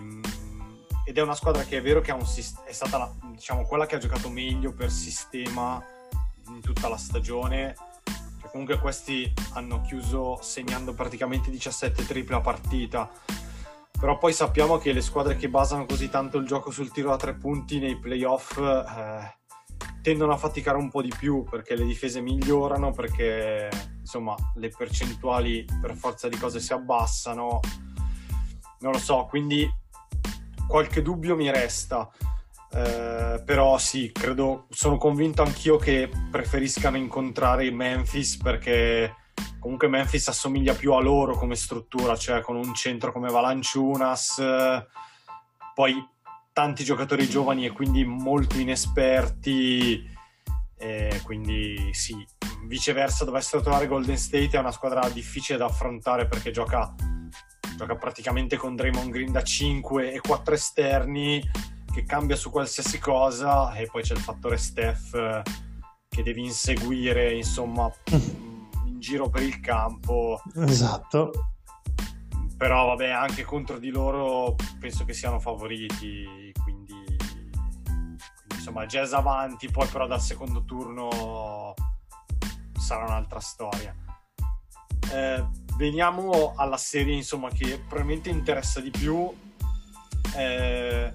ed 1.06 1.18
è 1.18 1.22
una 1.22 1.36
squadra 1.36 1.64
che 1.64 1.78
è 1.78 1.82
vero 1.82 2.00
che 2.02 2.12
ha 2.12 2.16
un 2.16 2.26
è 2.66 2.72
stata 2.72 2.98
la- 2.98 3.12
diciamo, 3.32 3.64
quella 3.66 3.86
che 3.86 3.96
ha 3.96 4.00
giocato 4.00 4.30
meglio 4.30 4.74
per 4.74 4.92
sistema 4.92 5.84
in 6.48 6.62
tutta 6.62 6.88
la 6.90 6.98
stagione. 6.98 7.76
Comunque 8.52 8.78
questi 8.80 9.34
hanno 9.54 9.82
chiuso 9.82 10.38
segnando 10.42 10.94
praticamente 10.94 11.50
17 11.50 12.06
triple 12.06 12.36
a 12.36 12.42
partita. 12.42 13.10
Però 14.04 14.18
poi 14.18 14.34
sappiamo 14.34 14.80
che 14.80 14.92
le 14.92 15.00
squadre 15.00 15.38
che 15.38 15.48
basano 15.48 15.86
così 15.86 16.10
tanto 16.10 16.38
il 16.38 16.46
gioco 16.46 16.72
sul 16.72 16.92
tiro 16.92 17.12
da 17.12 17.16
tre 17.16 17.36
punti 17.36 17.80
nei 17.80 17.98
playoff 17.98 18.58
eh, 18.58 19.40
tendono 20.02 20.34
a 20.34 20.38
faticare 20.38 20.76
un 20.76 20.90
po' 20.90 21.02
di 21.02 21.14
più 21.18 21.46
perché 21.50 21.74
le 21.74 21.86
difese 21.86 22.20
migliorano, 22.20 22.92
perché 22.92 23.70
insomma 23.98 24.36
le 24.56 24.68
percentuali 24.68 25.66
per 25.80 25.96
forza 25.96 26.28
di 26.28 26.36
cose 26.36 26.60
si 26.60 26.74
abbassano. 26.74 27.62
Non 28.82 28.92
lo 28.92 28.98
so, 28.98 29.26
quindi 29.30 29.66
qualche 30.68 31.02
dubbio 31.02 31.38
mi 31.38 31.50
resta. 31.50 32.12
Eh, 32.74 33.42
però 33.46 33.78
sì, 33.78 34.12
credo, 34.12 34.66
sono 34.70 34.98
convinto 34.98 35.44
anch'io 35.44 35.78
che 35.78 36.10
preferiscano 36.30 36.98
incontrare 36.98 37.72
Memphis 37.72 38.36
perché 38.36 39.16
comunque 39.64 39.88
Memphis 39.88 40.28
assomiglia 40.28 40.74
più 40.74 40.92
a 40.92 41.00
loro 41.00 41.38
come 41.38 41.56
struttura, 41.56 42.18
cioè 42.18 42.42
con 42.42 42.58
un 42.58 42.76
centro 42.76 43.14
come 43.14 43.30
Valanciunas, 43.30 44.38
eh, 44.40 44.86
poi 45.74 46.06
tanti 46.52 46.84
giocatori 46.84 47.30
giovani 47.30 47.66
e 47.66 47.72
quindi 47.72 48.04
molto 48.04 48.58
inesperti, 48.58 50.12
quindi 51.24 51.94
sì, 51.94 52.14
viceversa 52.66 53.24
dovessero 53.24 53.62
trovare 53.62 53.88
Golden 53.88 54.18
State 54.18 54.50
è 54.52 54.60
una 54.60 54.74
squadra 54.74 55.08
difficile 55.10 55.58
da 55.58 55.66
affrontare 55.66 56.28
perché 56.28 56.52
gioca, 56.52 56.94
gioca 57.78 57.96
praticamente 57.96 58.58
con 58.58 58.76
Draymond 58.76 59.12
Green 59.12 59.32
da 59.32 59.44
5 59.44 60.12
e 60.12 60.20
4 60.20 60.54
esterni 60.54 61.42
che 61.90 62.04
cambia 62.04 62.36
su 62.36 62.50
qualsiasi 62.50 63.00
cosa 63.00 63.74
e 63.76 63.86
poi 63.86 64.04
c'è 64.04 64.14
il 64.14 64.20
fattore 64.20 64.58
Steph 64.58 65.14
eh, 65.14 65.42
che 66.10 66.22
devi 66.22 66.44
inseguire 66.44 67.34
insomma 67.34 67.90
in 68.12 68.53
giro 69.04 69.30
per 69.30 69.44
il 69.44 69.60
campo. 69.60 70.42
Esatto. 70.56 71.50
Però 72.58 72.86
vabbè 72.88 73.10
anche 73.10 73.44
contro 73.44 73.78
di 73.78 73.90
loro 73.90 74.56
penso 74.80 75.04
che 75.04 75.12
siano 75.14 75.40
favoriti 75.40 76.54
quindi, 76.64 77.06
quindi 77.44 77.60
insomma 78.54 78.86
Jazz 78.86 79.12
avanti 79.12 79.70
poi 79.70 79.86
però 79.88 80.08
dal 80.08 80.22
secondo 80.22 80.64
turno 80.64 81.74
sarà 82.80 83.04
un'altra 83.04 83.42
storia. 83.42 83.94
Eh, 85.12 85.46
veniamo 85.76 86.54
alla 86.56 86.78
serie 86.78 87.14
insomma 87.14 87.50
che 87.50 87.80
probabilmente 87.80 88.30
interessa 88.30 88.80
di 88.80 88.90
più. 88.90 89.30
Eh, 90.38 91.14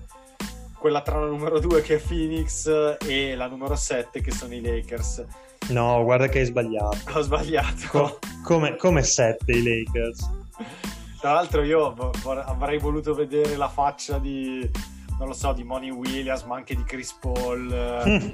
quella 0.79 1.03
tra 1.03 1.19
la 1.19 1.27
numero 1.27 1.59
2 1.59 1.83
che 1.83 1.97
è 1.97 1.99
Phoenix 2.01 2.97
e 3.07 3.35
la 3.35 3.49
numero 3.49 3.75
7 3.75 4.21
che 4.21 4.31
sono 4.31 4.55
i 4.55 4.61
Lakers. 4.61 5.25
No, 5.69 6.03
guarda 6.05 6.29
che 6.29 6.39
hai 6.41 6.45
sbagliato. 6.47 6.99
Ho 7.13 7.21
sbagliato. 7.21 7.89
Co- 7.89 8.19
come, 8.43 8.77
come 8.77 9.03
7 9.03 9.53
i 9.53 9.63
Lakers? 9.63 10.31
Tra 11.21 11.33
l'altro 11.33 11.63
io 11.63 11.95
vor- 11.95 12.45
avrei 12.47 12.79
voluto 12.79 13.13
vedere 13.13 13.57
la 13.57 13.69
faccia 13.69 14.19
di, 14.19 14.69
non 15.19 15.29
lo 15.29 15.35
so, 15.35 15.53
di 15.53 15.65
Money 15.65 15.91
Williams, 15.91 16.45
ma 16.45 16.57
anche 16.57 16.77
di 16.77 16.85
Chris 16.85 17.13
Paul 17.13 18.05
mm. 18.07 18.29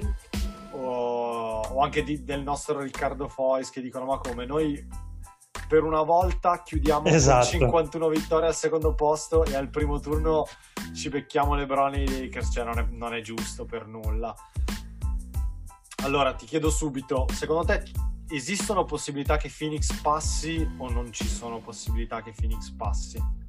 o, 0.71 1.61
o, 1.61 1.79
anche 1.81 2.03
di, 2.03 2.23
del 2.23 2.43
nostro 2.43 2.79
Riccardo 2.79 3.27
Fois 3.27 3.69
che 3.71 3.81
dicono 3.81 4.05
ma 4.05 4.19
come 4.19 4.45
noi 4.45 4.87
per 5.67 5.83
una 5.83 6.01
volta 6.01 6.61
chiudiamo 6.61 7.07
esatto. 7.07 7.47
con 7.57 7.59
51 7.59 8.07
vittorie 8.09 8.47
al 8.47 8.55
secondo 8.55 8.93
posto 8.93 9.43
e 9.45 9.55
al 9.55 9.69
primo 9.69 9.99
turno 9.99 10.45
ci 10.93 11.09
becchiamo 11.09 11.55
le 11.55 11.65
brone 11.65 12.03
i 12.03 12.07
Lakers, 12.07 12.51
cioè 12.53 12.63
non 12.63 12.79
è, 12.79 12.85
non 12.89 13.13
è 13.13 13.21
giusto 13.21 13.65
per 13.65 13.87
nulla. 13.87 14.33
Allora 16.03 16.33
ti 16.33 16.45
chiedo 16.45 16.69
subito, 16.69 17.25
secondo 17.31 17.65
te 17.65 17.83
esistono 18.29 18.85
possibilità 18.85 19.37
che 19.37 19.51
Phoenix 19.55 19.91
passi 20.01 20.67
o 20.77 20.89
non 20.89 21.11
ci 21.11 21.27
sono 21.27 21.59
possibilità 21.59 22.21
che 22.21 22.33
Phoenix 22.35 22.71
passi? 22.71 23.44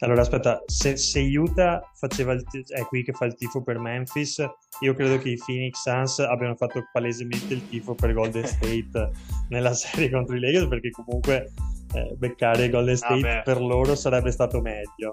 Allora, 0.00 0.22
aspetta, 0.22 0.62
se, 0.66 0.96
se 0.96 1.20
Utah 1.20 1.80
faceva 1.94 2.32
il 2.32 2.44
è 2.68 2.84
qui 2.86 3.04
che 3.04 3.12
fa 3.12 3.24
il 3.26 3.34
tifo 3.34 3.62
per 3.62 3.78
Memphis, 3.78 4.44
io 4.80 4.94
credo 4.94 5.18
che 5.18 5.30
i 5.30 5.36
Phoenix 5.36 5.80
Suns 5.80 6.18
abbiano 6.18 6.56
fatto 6.56 6.82
palesemente 6.92 7.54
il 7.54 7.68
tifo 7.68 7.94
per 7.94 8.12
Golden 8.12 8.44
State 8.46 9.10
nella 9.48 9.72
serie 9.72 10.10
contro 10.10 10.36
i 10.36 10.40
Lakers, 10.40 10.68
perché 10.68 10.90
comunque 10.90 11.52
eh, 11.94 12.14
beccare 12.16 12.68
Golden 12.68 12.96
State 12.96 13.28
ah, 13.28 13.42
per 13.42 13.60
loro 13.60 13.94
sarebbe 13.94 14.30
stato 14.30 14.60
meglio. 14.60 15.12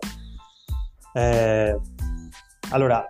Eh, 1.14 1.80
allora, 2.72 3.06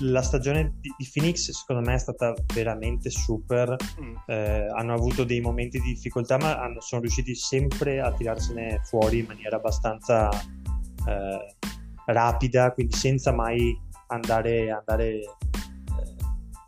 la 0.00 0.22
stagione 0.22 0.74
di, 0.80 0.92
di, 0.96 1.10
Phoenix 1.12 1.50
secondo 1.50 1.88
me 1.88 1.94
è 1.94 1.98
stata 1.98 2.34
veramente 2.54 3.10
super. 3.10 3.74
Mm. 4.00 4.14
Eh, 4.26 4.66
hanno 4.76 4.92
avuto 4.92 5.24
dei 5.24 5.40
momenti 5.40 5.80
di 5.80 5.94
difficoltà, 5.94 6.36
ma 6.36 6.60
hanno, 6.60 6.80
sono 6.80 7.00
riusciti 7.00 7.34
sempre 7.34 8.00
a 8.00 8.12
tirarsene 8.12 8.80
fuori 8.84 9.20
in 9.20 9.26
maniera 9.26 9.56
abbastanza 9.56 10.28
eh, 11.06 11.56
rapida, 12.06 12.72
quindi 12.72 12.94
senza 12.94 13.32
mai 13.32 13.76
andare, 14.08 14.70
andare 14.70 15.10
eh, 15.14 15.26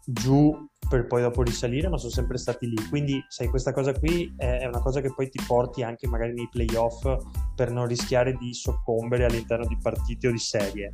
giù 0.06 0.66
per 0.88 1.06
poi 1.06 1.22
dopo 1.22 1.42
risalire, 1.42 1.88
ma 1.88 1.98
sono 1.98 2.12
sempre 2.12 2.38
stati 2.38 2.66
lì. 2.66 2.88
Quindi, 2.88 3.22
sai, 3.28 3.48
questa 3.48 3.72
cosa 3.72 3.92
qui 3.92 4.32
è 4.36 4.64
una 4.66 4.80
cosa 4.80 5.00
che 5.00 5.12
poi 5.12 5.28
ti 5.28 5.40
porti 5.46 5.82
anche 5.82 6.08
magari 6.08 6.32
nei 6.32 6.48
playoff 6.50 7.04
per 7.54 7.70
non 7.70 7.86
rischiare 7.86 8.34
di 8.34 8.54
soccombere 8.54 9.26
all'interno 9.26 9.66
di 9.66 9.76
partite 9.80 10.28
o 10.28 10.30
di 10.30 10.38
serie. 10.38 10.92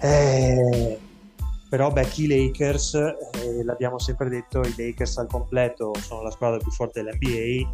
Eh, 0.00 0.98
però 1.68 1.92
Becky 1.92 2.26
Lakers, 2.26 2.94
eh, 2.94 3.62
l'abbiamo 3.64 3.98
sempre 3.98 4.28
detto, 4.28 4.60
i 4.62 4.74
Lakers 4.76 5.18
al 5.18 5.28
completo 5.28 5.92
sono 6.00 6.22
la 6.22 6.30
squadra 6.30 6.58
più 6.58 6.70
forte 6.70 7.02
dell'NBA 7.02 7.70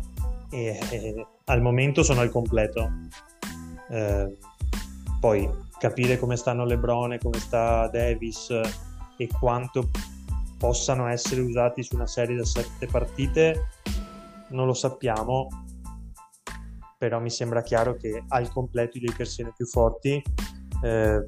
e 0.51 0.79
eh, 0.91 1.27
al 1.45 1.63
momento 1.63 2.03
sono 2.03 2.21
al 2.21 2.31
completo. 2.31 2.91
Eh, 3.91 4.37
poi 5.21 5.49
capire 5.79 6.19
come 6.19 6.37
stanno 6.37 6.65
Lebron 6.65 7.19
come 7.21 7.39
sta 7.39 7.89
Davis 7.89 8.49
e 9.17 9.29
quanto 9.39 9.91
possano 10.59 11.07
essere 11.07 11.41
usati 11.43 11.83
su 11.83 11.95
una 11.95 12.07
serie 12.07 12.37
da 12.37 12.45
sette 12.45 12.87
partite 12.87 13.69
non 14.51 14.67
lo 14.67 14.75
sappiamo 14.75 15.49
però 16.99 17.21
mi 17.21 17.31
sembra 17.31 17.63
chiaro 17.63 17.97
che 17.97 18.25
al 18.29 18.51
completo 18.51 18.97
i 18.97 19.03
Lakers 19.03 19.35
siano 19.35 19.53
più 19.55 19.67
forti 19.67 20.23
eh, 20.83 21.25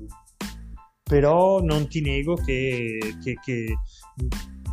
però 1.03 1.61
non 1.61 1.88
ti 1.88 2.01
nego 2.01 2.35
che, 2.35 2.99
che, 3.23 3.35
che, 3.42 3.75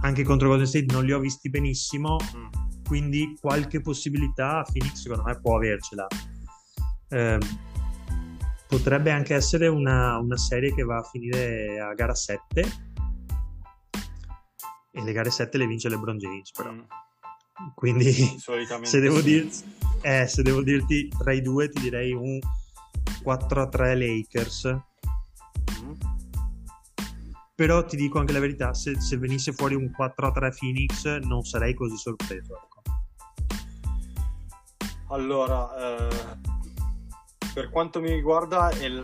anche 0.02 0.24
contro 0.24 0.50
Golden 0.50 0.67
State 0.67 0.91
non 0.91 1.04
li 1.06 1.12
ho 1.12 1.19
visti 1.19 1.50
benissimo 1.50 2.15
mm. 2.15 2.84
quindi 2.88 3.38
qualche 3.41 3.82
possibilità 3.82 4.63
Phoenix 4.71 5.02
secondo 5.02 5.24
me 5.24 5.39
può 5.39 5.56
avercela 5.56 6.08
eh, 7.10 7.39
potrebbe 8.75 9.09
anche 9.09 9.33
essere 9.33 9.67
una, 9.67 10.17
una, 10.17 10.35
serie 10.35 10.73
che 10.73 10.83
va 10.83 10.97
a 10.97 11.03
finire 11.03 11.79
a 11.79 11.93
gara 11.93 12.13
7 12.13 12.61
e 14.91 15.01
le 15.01 15.13
gare 15.13 15.29
7 15.29 15.57
le 15.57 15.65
vince 15.65 15.88
LeBron 15.88 16.17
James 16.17 16.51
però 16.51 16.73
mm. 16.73 16.81
quindi 17.73 18.11
se 18.11 18.99
devo, 18.99 19.19
sì. 19.19 19.23
dir, 19.23 19.49
eh, 20.01 20.27
se 20.27 20.43
devo, 20.43 20.61
dirti 20.61 21.07
tra 21.07 21.31
i 21.31 21.41
due 21.41 21.69
ti 21.69 21.79
direi 21.79 22.11
un 22.11 22.38
4-3 23.23 23.97
Lakers 23.97 24.77
mm. 25.81 25.93
però 27.55 27.85
ti 27.85 27.95
dico 27.95 28.19
anche 28.19 28.33
la 28.33 28.39
verità 28.39 28.73
se, 28.73 28.99
se 28.99 29.17
venisse 29.17 29.53
fuori 29.53 29.75
un 29.75 29.89
4-3 29.97 30.57
Phoenix 30.59 31.19
non 31.19 31.43
sarei 31.43 31.73
così 31.73 31.95
sorpreso 31.95 32.59
ecco. 32.61 32.81
allora 35.07 36.09
eh 36.09 36.55
per 37.56 37.70
quanto 37.70 38.02
mi 38.02 38.12
riguarda 38.12 38.68
è, 38.68 38.89
l- 38.89 39.02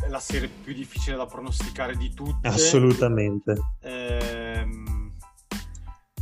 è, 0.00 0.06
la 0.06 0.20
serie 0.20 0.46
più 0.46 0.72
difficile 0.72 1.16
da 1.16 1.26
pronosticare 1.26 1.96
di 1.96 2.14
tutte. 2.14 2.46
Assolutamente. 2.46 3.60
Ehm, 3.80 5.12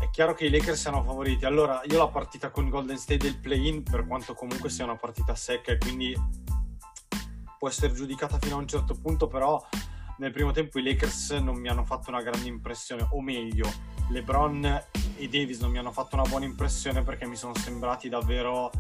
è 0.01 0.09
chiaro 0.09 0.33
che 0.33 0.47
i 0.47 0.51
Lakers 0.51 0.81
siano 0.81 1.05
favoriti. 1.05 1.45
Allora, 1.45 1.83
io 1.85 1.99
la 1.99 2.09
partita 2.09 2.49
con 2.49 2.71
Golden 2.71 2.97
State 2.97 3.19
del 3.19 3.37
play-in, 3.37 3.83
per 3.83 4.07
quanto 4.07 4.33
comunque 4.33 4.71
sia 4.71 4.85
una 4.85 4.97
partita 4.97 5.35
secca 5.35 5.73
e 5.73 5.77
quindi 5.77 6.17
può 7.59 7.69
essere 7.69 7.93
giudicata 7.93 8.39
fino 8.41 8.55
a 8.57 8.59
un 8.59 8.67
certo 8.67 8.95
punto, 8.95 9.29
però 9.29 9.63
nel 10.17 10.33
primo 10.33 10.53
tempo 10.53 10.79
i 10.79 10.83
Lakers 10.83 11.33
non 11.33 11.59
mi 11.59 11.69
hanno 11.69 11.85
fatto 11.85 12.09
una 12.09 12.23
grande 12.23 12.49
impressione, 12.49 13.07
o 13.11 13.21
meglio, 13.21 13.71
LeBron 14.09 14.65
e 15.19 15.29
Davis 15.29 15.61
non 15.61 15.71
mi 15.71 15.77
hanno 15.77 15.93
fatto 15.93 16.15
una 16.15 16.25
buona 16.27 16.47
impressione 16.47 17.03
perché 17.03 17.27
mi 17.27 17.37
sono 17.37 17.55
sembrati 17.55 18.09
davvero 18.09 18.71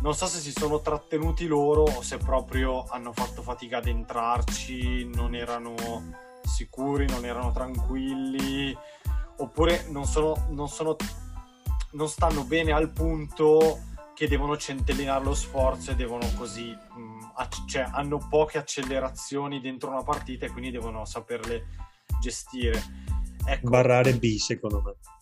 non 0.00 0.14
so 0.14 0.26
se 0.26 0.38
si 0.40 0.52
sono 0.52 0.80
trattenuti 0.80 1.46
loro 1.46 1.82
o 1.82 2.02
se 2.02 2.16
proprio 2.18 2.84
hanno 2.88 3.12
fatto 3.12 3.42
fatica 3.42 3.78
ad 3.78 3.86
entrarci, 3.86 5.08
non 5.12 5.34
erano 5.34 5.74
sicuri, 6.42 7.06
non 7.06 7.24
erano 7.24 7.52
tranquilli, 7.52 8.76
oppure 9.36 9.86
non 9.88 10.06
sono, 10.06 10.46
non 10.50 10.68
sono 10.68 10.96
non 11.92 12.08
stanno 12.08 12.44
bene 12.44 12.72
al 12.72 12.90
punto 12.90 13.80
che 14.14 14.28
devono 14.28 14.56
centellinare 14.56 15.24
lo 15.24 15.34
sforzo 15.34 15.92
e 15.92 15.94
devono 15.96 16.30
così, 16.36 16.68
mh, 16.68 17.00
mm, 17.00 17.20
acc- 17.34 17.64
cioè 17.66 17.88
hanno 17.90 18.18
poche 18.28 18.58
accelerazioni 18.58 19.60
dentro 19.60 19.90
una 19.90 20.02
partita 20.02 20.46
e 20.46 20.50
quindi 20.50 20.70
devono 20.70 21.04
saperle 21.04 21.66
gestire. 22.20 22.82
Ecco. 23.46 23.70
Barrare 23.70 24.14
B 24.14 24.36
secondo 24.36 24.82
me. 24.82 25.19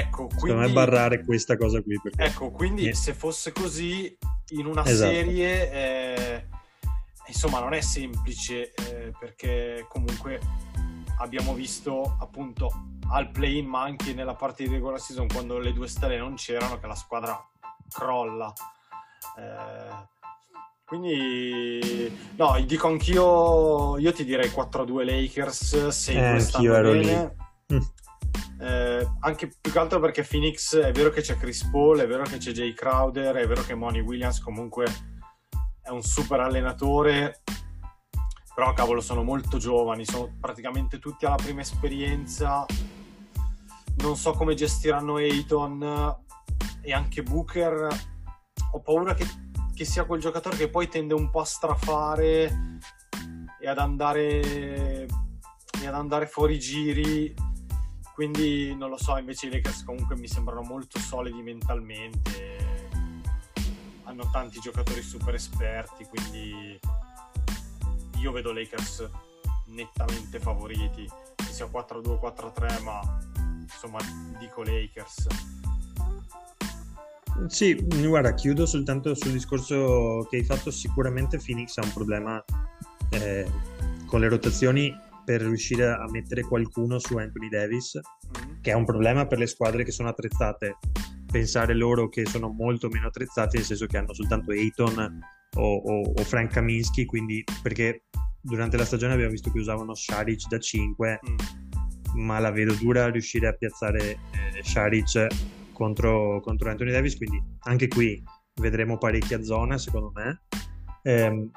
Ecco, 0.00 0.26
quindi, 0.26 0.40
Secondo 0.40 0.66
me 0.66 0.72
barrare 0.72 1.24
questa 1.24 1.56
cosa 1.56 1.80
qui. 1.82 2.00
Perché... 2.00 2.22
Ecco, 2.22 2.50
quindi 2.50 2.82
yeah. 2.82 2.94
se 2.94 3.14
fosse 3.14 3.52
così, 3.52 4.16
in 4.50 4.66
una 4.66 4.84
esatto. 4.84 5.10
serie 5.10 5.72
eh, 5.72 6.46
insomma 7.26 7.60
non 7.60 7.72
è 7.74 7.80
semplice 7.80 8.72
eh, 8.72 9.12
perché 9.18 9.86
comunque 9.88 10.40
abbiamo 11.18 11.54
visto 11.54 12.16
appunto 12.18 12.70
al 13.10 13.30
play-in 13.30 13.66
ma 13.66 13.82
anche 13.82 14.12
nella 14.14 14.34
parte 14.34 14.64
di 14.64 14.70
regular 14.70 15.00
season 15.00 15.28
quando 15.28 15.58
le 15.58 15.72
due 15.72 15.86
stelle 15.88 16.16
non 16.16 16.34
c'erano 16.34 16.78
che 16.78 16.86
la 16.86 16.94
squadra 16.94 17.38
crolla 17.88 18.52
eh, 19.38 20.08
quindi 20.84 22.12
no 22.36 22.60
dico 22.64 22.88
anch'io 22.88 23.98
io 23.98 24.12
ti 24.12 24.24
direi 24.24 24.48
4-2 24.48 25.04
Lakers 25.04 25.88
se 25.88 26.12
Eh, 26.12 26.24
anch'io 26.24 26.74
ero 26.74 26.92
lì. 26.92 27.04
bene 27.04 27.36
Mm. 27.72 27.78
Eh, 29.00 29.12
anche 29.20 29.50
più 29.60 29.72
che 29.72 29.78
altro 29.78 29.98
perché 29.98 30.22
Phoenix 30.22 30.76
è 30.76 30.92
vero 30.92 31.10
che 31.10 31.22
c'è 31.22 31.36
Chris 31.36 31.64
Paul, 31.70 32.00
è 32.00 32.06
vero 32.06 32.22
che 32.24 32.36
c'è 32.36 32.52
Jay 32.52 32.74
Crowder, 32.74 33.34
è 33.34 33.46
vero 33.46 33.62
che 33.62 33.74
Money 33.74 34.00
Williams 34.00 34.40
comunque 34.40 34.84
è 35.80 35.88
un 35.88 36.02
super 36.02 36.40
allenatore, 36.40 37.42
però 38.54 38.74
cavolo 38.74 39.00
sono 39.00 39.22
molto 39.22 39.56
giovani, 39.56 40.04
sono 40.04 40.36
praticamente 40.38 40.98
tutti 40.98 41.24
alla 41.24 41.36
prima 41.36 41.62
esperienza, 41.62 42.66
non 43.96 44.16
so 44.16 44.32
come 44.32 44.54
gestiranno 44.54 45.16
Ayton 45.16 46.16
e 46.82 46.92
anche 46.92 47.22
Booker, 47.22 47.88
ho 48.72 48.80
paura 48.80 49.14
che, 49.14 49.26
che 49.74 49.84
sia 49.86 50.04
quel 50.04 50.20
giocatore 50.20 50.56
che 50.56 50.68
poi 50.68 50.88
tende 50.88 51.14
un 51.14 51.30
po' 51.30 51.40
a 51.40 51.46
strafare 51.46 52.78
e 53.58 53.68
ad 53.68 53.78
andare, 53.78 54.40
e 54.40 55.86
ad 55.86 55.94
andare 55.94 56.26
fuori 56.26 56.58
giri 56.58 57.48
quindi 58.20 58.76
non 58.76 58.90
lo 58.90 58.98
so, 58.98 59.16
invece 59.16 59.46
i 59.46 59.50
Lakers 59.50 59.82
comunque 59.82 60.14
mi 60.14 60.28
sembrano 60.28 60.60
molto 60.60 60.98
solidi 60.98 61.40
mentalmente, 61.40 62.58
hanno 64.02 64.28
tanti 64.30 64.60
giocatori 64.60 65.00
super 65.00 65.32
esperti, 65.32 66.04
quindi 66.04 66.78
io 68.18 68.30
vedo 68.30 68.52
Lakers 68.52 69.08
nettamente 69.68 70.38
favoriti, 70.38 71.08
che 71.34 71.44
sia 71.50 71.64
4-2 71.64 72.18
4-3, 72.20 72.82
ma 72.82 73.00
insomma 73.62 73.98
dico 74.38 74.64
Lakers. 74.64 75.26
Sì, 77.46 77.74
guarda, 77.74 78.34
chiudo 78.34 78.66
soltanto 78.66 79.14
sul 79.14 79.32
discorso 79.32 80.26
che 80.28 80.36
hai 80.36 80.44
fatto. 80.44 80.70
Sicuramente 80.70 81.38
Phoenix 81.38 81.78
ha 81.78 81.84
un 81.84 81.92
problema 81.94 82.44
eh, 83.12 83.50
con 84.04 84.20
le 84.20 84.28
rotazioni 84.28 85.08
per 85.24 85.40
riuscire 85.42 85.86
a 85.88 86.04
mettere 86.10 86.42
qualcuno 86.42 86.98
su 86.98 87.16
Anthony 87.16 87.48
Davis, 87.48 87.98
Mm. 87.98 88.60
che 88.60 88.70
è 88.70 88.74
un 88.74 88.84
problema 88.84 89.26
per 89.26 89.38
le 89.38 89.46
squadre 89.46 89.84
che 89.84 89.90
sono 89.90 90.08
attrezzate. 90.08 90.78
Pensare 91.30 91.74
loro 91.74 92.08
che 92.08 92.26
sono 92.26 92.48
molto 92.48 92.88
meno 92.88 93.06
attrezzati, 93.08 93.56
nel 93.56 93.64
senso 93.66 93.86
che 93.86 93.96
hanno 93.98 94.12
soltanto 94.14 94.50
Ayton 94.52 95.20
o, 95.56 95.74
o- 95.76 96.12
o 96.16 96.24
Frank 96.24 96.52
Kaminsky, 96.52 97.04
quindi 97.04 97.42
perché 97.62 98.04
durante 98.40 98.76
la 98.76 98.84
stagione 98.84 99.12
abbiamo 99.14 99.32
visto 99.32 99.50
che 99.50 99.58
usavano 99.58 99.94
Sharic 99.94 100.48
da 100.48 100.58
5 100.58 101.20
Mm. 101.28 101.36
ma 102.24 102.38
la 102.40 102.50
vedo 102.50 102.74
dura 102.74 103.08
riuscire 103.10 103.46
a 103.48 103.52
piazzare 103.52 104.10
eh, 104.12 104.62
Šarić 104.62 105.26
contro, 105.72 106.40
contro 106.40 106.68
Anthony 106.70 106.90
Davis, 106.92 107.16
quindi 107.16 107.40
anche 107.60 107.86
qui 107.88 108.22
vedremo 108.60 108.98
parecchia 108.98 109.42
zona 109.42 109.78
secondo 109.78 110.10
me. 110.14 110.42
Ehm, 111.02 111.50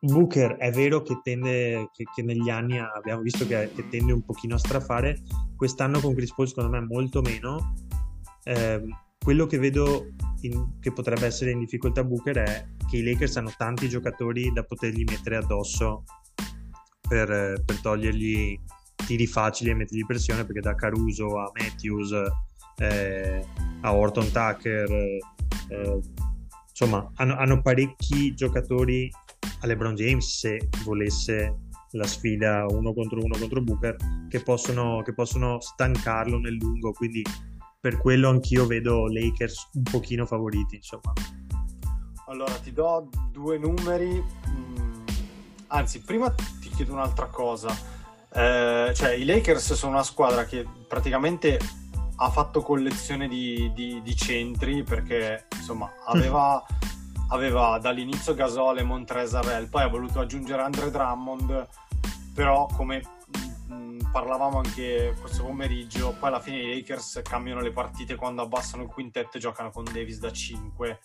Booker 0.00 0.56
è 0.56 0.70
vero 0.70 1.02
che 1.02 1.20
tende, 1.22 1.90
che, 1.92 2.04
che 2.14 2.22
negli 2.22 2.48
anni 2.48 2.78
abbiamo 2.78 3.20
visto 3.20 3.46
che, 3.46 3.70
che 3.74 3.88
tende 3.88 4.12
un 4.12 4.22
pochino 4.22 4.54
a 4.54 4.58
strafare, 4.58 5.18
quest'anno 5.56 6.00
con 6.00 6.14
Chris 6.14 6.32
Paul 6.32 6.48
secondo 6.48 6.70
me 6.70 6.80
molto 6.80 7.20
meno. 7.20 7.74
Ehm, 8.44 8.88
quello 9.22 9.46
che 9.46 9.58
vedo 9.58 10.08
in- 10.40 10.78
che 10.80 10.92
potrebbe 10.92 11.26
essere 11.26 11.50
in 11.50 11.58
difficoltà 11.58 12.02
Booker 12.02 12.38
è 12.38 12.66
che 12.88 12.96
i 12.96 13.02
Lakers 13.02 13.36
hanno 13.36 13.52
tanti 13.56 13.88
giocatori 13.88 14.50
da 14.52 14.64
potergli 14.64 15.04
mettere 15.04 15.36
addosso 15.36 16.04
per, 17.06 17.30
eh, 17.30 17.62
per 17.62 17.80
togliergli 17.80 18.58
tiri 19.06 19.26
facili 19.26 19.70
e 19.70 19.74
mettergli 19.74 20.06
pressione 20.06 20.44
perché 20.46 20.60
da 20.60 20.74
Caruso 20.74 21.38
a 21.38 21.50
Matthews 21.54 22.12
eh, 22.78 23.44
a 23.82 23.94
Orton 23.94 24.30
Tucker 24.30 24.90
eh, 24.90 26.00
insomma 26.70 27.10
hanno, 27.16 27.36
hanno 27.36 27.60
parecchi 27.60 28.34
giocatori 28.34 29.10
a 29.60 29.66
LeBron 29.66 29.94
James 29.94 30.38
se 30.38 30.68
volesse 30.84 31.68
la 31.92 32.06
sfida 32.06 32.66
uno 32.68 32.92
contro 32.92 33.18
uno 33.20 33.36
contro 33.36 33.60
Booker 33.60 33.96
che 34.28 34.42
possono, 34.42 35.02
che 35.02 35.12
possono 35.12 35.60
stancarlo 35.60 36.38
nel 36.38 36.54
lungo. 36.54 36.92
Quindi 36.92 37.24
per 37.80 37.98
quello 37.98 38.28
anch'io 38.28 38.66
vedo 38.66 39.06
Lakers 39.06 39.70
un 39.74 39.82
pochino 39.82 40.26
favoriti 40.26 40.76
insomma. 40.76 41.12
Allora 42.26 42.52
ti 42.54 42.72
do 42.72 43.08
due 43.32 43.58
numeri, 43.58 44.22
mm, 44.50 45.04
anzi 45.68 46.00
prima 46.00 46.30
ti 46.30 46.68
chiedo 46.68 46.92
un'altra 46.92 47.26
cosa. 47.26 47.74
Eh, 48.32 48.92
cioè, 48.94 49.10
i 49.14 49.24
Lakers 49.24 49.72
sono 49.72 49.92
una 49.94 50.04
squadra 50.04 50.44
che 50.44 50.64
praticamente 50.86 51.58
ha 52.22 52.30
fatto 52.30 52.60
collezione 52.62 53.26
di, 53.26 53.72
di- 53.74 54.00
di 54.02 54.14
centri 54.16 54.84
perché 54.84 55.46
insomma 55.56 55.90
aveva, 56.06 56.64
aveva 57.30 57.78
dall'inizio 57.78 58.34
Gasol 58.34 58.78
e 58.78 58.82
Montrezarel, 58.82 59.68
poi 59.68 59.82
ha 59.82 59.88
voluto 59.88 60.20
aggiungere 60.20 60.62
Andre 60.62 60.90
Drummond, 60.90 61.66
però 62.34 62.66
come 62.66 63.02
mm, 63.72 64.00
parlavamo 64.10 64.58
anche 64.58 65.14
questo 65.20 65.44
pomeriggio, 65.44 66.14
poi 66.18 66.28
alla 66.28 66.40
fine 66.40 66.58
i 66.58 66.74
Lakers 66.74 67.20
cambiano 67.22 67.60
le 67.60 67.70
partite 67.70 68.16
quando 68.16 68.42
abbassano 68.42 68.82
il 68.82 68.88
quintetto 68.88 69.36
e 69.36 69.40
giocano 69.40 69.70
con 69.70 69.84
Davis 69.84 70.18
da 70.18 70.32
5. 70.32 71.00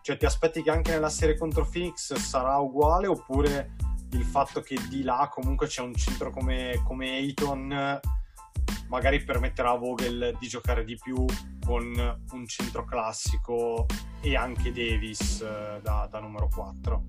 Cioè 0.00 0.16
ti 0.16 0.24
aspetti 0.24 0.62
che 0.62 0.70
anche 0.70 0.92
nella 0.92 1.10
serie 1.10 1.36
contro 1.36 1.68
Phoenix 1.70 2.14
sarà 2.14 2.56
uguale 2.56 3.06
oppure 3.06 3.74
il 4.12 4.24
fatto 4.24 4.62
che 4.62 4.78
di 4.88 5.02
là 5.02 5.28
comunque 5.30 5.66
c'è 5.66 5.82
un 5.82 5.94
centro 5.94 6.30
come, 6.30 6.80
come 6.84 7.10
Ayton 7.10 8.00
magari 8.88 9.22
permetterà 9.22 9.72
a 9.72 9.76
Vogel 9.76 10.34
di 10.38 10.48
giocare 10.48 10.84
di 10.84 10.96
più 10.96 11.26
con 11.64 12.18
un 12.30 12.46
centro 12.46 12.84
classico 12.84 13.86
e 14.20 14.36
anche 14.36 14.72
Davis 14.72 15.40
eh, 15.40 15.80
da, 15.82 16.08
da 16.10 16.20
numero 16.20 16.48
4. 16.48 17.02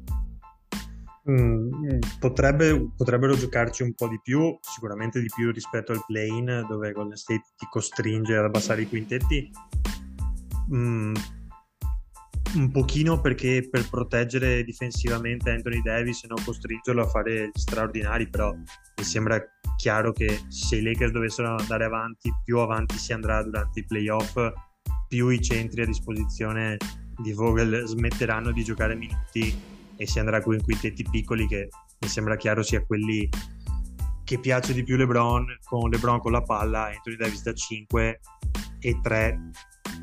Mm, 1.30 2.00
potrebbe- 2.20 2.92
potrebbero 2.96 3.36
giocarci 3.36 3.84
un 3.84 3.94
po' 3.94 4.08
di 4.08 4.20
più, 4.22 4.58
sicuramente 4.62 5.22
di 5.22 5.30
più 5.34 5.52
rispetto 5.52 5.92
al 5.92 6.04
play-in 6.06 6.66
dove 6.68 6.92
Golden 6.92 7.18
State 7.18 7.44
ti 7.56 7.68
costringe 7.70 8.36
ad 8.36 8.46
abbassare 8.46 8.82
i 8.82 8.88
quintetti. 8.88 9.52
Mm, 10.74 11.14
un 12.56 12.72
pochino 12.72 13.22
perché 13.22 13.68
per 13.70 13.88
proteggere 13.90 14.64
difensivamente 14.64 15.52
Anthony 15.52 15.82
Davis 15.82 16.24
e 16.24 16.28
non 16.28 16.44
costringerlo 16.44 17.04
a 17.04 17.08
fare 17.08 17.52
straordinari, 17.54 18.28
però 18.28 18.54
mi 18.54 19.04
sembra 19.04 19.40
chiaro 19.78 20.12
che 20.12 20.40
se 20.48 20.78
i 20.78 20.82
Lakers 20.82 21.12
dovessero 21.12 21.56
andare 21.56 21.86
avanti, 21.86 22.32
più 22.44 22.58
avanti 22.58 22.98
si 22.98 23.14
andrà 23.14 23.44
durante 23.44 23.82
i 23.82 23.86
playoff, 23.86 24.36
più 25.10 25.28
i 25.30 25.42
centri 25.42 25.82
a 25.82 25.86
disposizione 25.86 26.78
di 27.18 27.34
Vogel 27.34 27.86
smetteranno 27.86 28.52
di 28.52 28.64
giocare 28.64 28.96
minuti 28.96 29.54
e 29.98 30.08
si 30.08 30.20
andrà 30.20 30.42
con 30.42 30.62
quintetti 30.62 31.04
piccoli 31.10 31.48
che 31.48 31.68
mi 32.00 32.08
sembra 32.08 32.38
chiaro 32.38 32.64
sia 32.64 32.86
quelli 32.86 33.28
che 34.24 34.40
piace 34.40 34.74
di 34.74 34.84
più 34.84 34.96
LeBron 34.96 35.58
con 35.66 35.90
LeBron 35.90 36.20
con 36.20 36.32
la 36.32 36.44
palla, 36.44 36.86
Anthony 36.86 37.16
Davis 37.18 37.42
da 37.42 37.54
5 37.54 38.20
e 38.80 39.00
3 39.02 39.50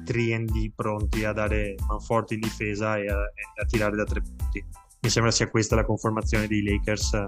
3D 0.07 0.71
pronti 0.75 1.25
a 1.25 1.33
dare 1.33 1.75
manforte 1.89 2.35
in 2.35 2.41
difesa 2.41 2.97
e 2.97 3.09
a, 3.09 3.17
a 3.17 3.65
tirare 3.67 3.97
da 3.97 4.05
tre 4.05 4.21
punti. 4.21 4.65
Mi 5.01 5.11
sembra 5.11 5.33
sia 5.33 5.49
questa 5.49 5.75
la 5.75 5.85
conformazione 5.85 6.47
dei 6.47 6.63
Lakers 6.63 7.25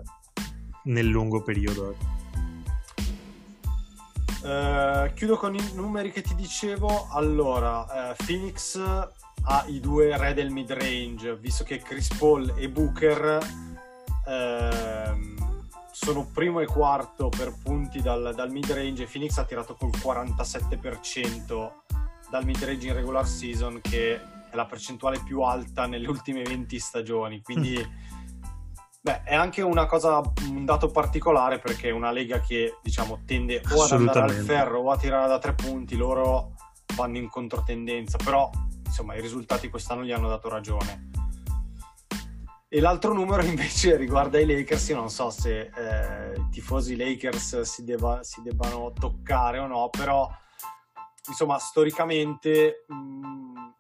nel 0.85 1.07
lungo 1.07 1.43
periodo. 1.43 1.97
Eh, 4.43 5.13
chiudo 5.15 5.37
con 5.37 5.55
i 5.55 5.73
numeri 5.75 6.11
che 6.11 6.23
ti 6.23 6.35
dicevo. 6.35 7.09
Allora, 7.11 8.11
eh, 8.11 8.17
Phoenix 8.25 8.79
ha 8.79 9.65
i 9.67 9.81
due 9.81 10.17
re 10.17 10.35
del 10.35 10.51
mid 10.51 10.71
range, 10.73 11.37
visto 11.37 11.65
che 11.65 11.79
Chris 11.79 12.09
Paul 12.15 12.55
e 12.57 12.69
Booker 12.69 13.39
ehm, 14.27 15.37
sono 15.91 16.29
primo 16.33 16.61
e 16.61 16.67
quarto 16.67 17.29
per 17.29 17.55
punti 17.63 18.01
dal, 18.01 18.33
dal 18.35 18.51
mid 18.51 18.71
range. 18.71 19.07
Phoenix 19.07 19.37
ha 19.39 19.45
tirato 19.45 19.75
col 19.75 19.91
47% 19.91 21.71
dal 22.31 22.45
mid 22.45 22.63
range 22.63 22.87
in 22.87 22.95
regular 22.95 23.27
season, 23.27 23.81
che 23.81 24.15
è 24.17 24.57
la 24.57 24.67
percentuale 24.67 25.21
più 25.25 25.41
alta 25.41 25.87
nelle 25.87 26.09
ultime 26.09 26.43
20 26.43 26.79
stagioni. 26.79 27.43
Quindi. 27.43 28.07
Beh, 29.09 29.23
è 29.23 29.35
anche 29.35 29.63
una 29.63 29.87
cosa, 29.87 30.21
un 30.51 30.67
dato 30.67 30.91
particolare 30.91 31.59
perché 31.59 31.89
è 31.89 31.93
una 31.93 32.11
lega 32.11 32.41
che 32.41 32.77
diciamo 32.83 33.23
tende 33.25 33.63
o 33.71 33.83
ad 33.83 33.93
andare 33.93 34.21
al 34.21 34.45
ferro 34.45 34.81
o 34.81 34.91
a 34.91 34.99
tirare 34.99 35.27
da 35.27 35.39
tre 35.39 35.55
punti, 35.55 35.97
loro 35.97 36.53
vanno 36.95 37.17
in 37.17 37.31
controtendenza, 37.31 38.19
però 38.23 38.51
insomma 38.85 39.15
i 39.15 39.23
risultati 39.23 39.71
quest'anno 39.71 40.05
gli 40.05 40.13
hanno 40.13 40.29
dato 40.29 40.51
ragione. 40.51 41.09
E 42.69 42.81
l'altro 42.81 43.15
numero 43.15 43.41
invece 43.49 43.97
riguarda 43.97 44.39
i 44.39 44.45
Lakers, 44.45 44.89
io 44.89 44.97
non 44.97 45.09
so 45.09 45.31
se 45.31 45.71
eh, 45.75 46.39
i 46.39 46.49
tifosi 46.51 46.95
Lakers 46.95 47.63
si, 47.63 47.85
debba- 47.85 48.23
si 48.23 48.43
debbano 48.43 48.93
toccare 48.93 49.59
o 49.59 49.67
no, 49.67 49.89
però 49.89 50.29
insomma 51.29 51.57
storicamente 51.57 52.85
mh, 52.87 53.73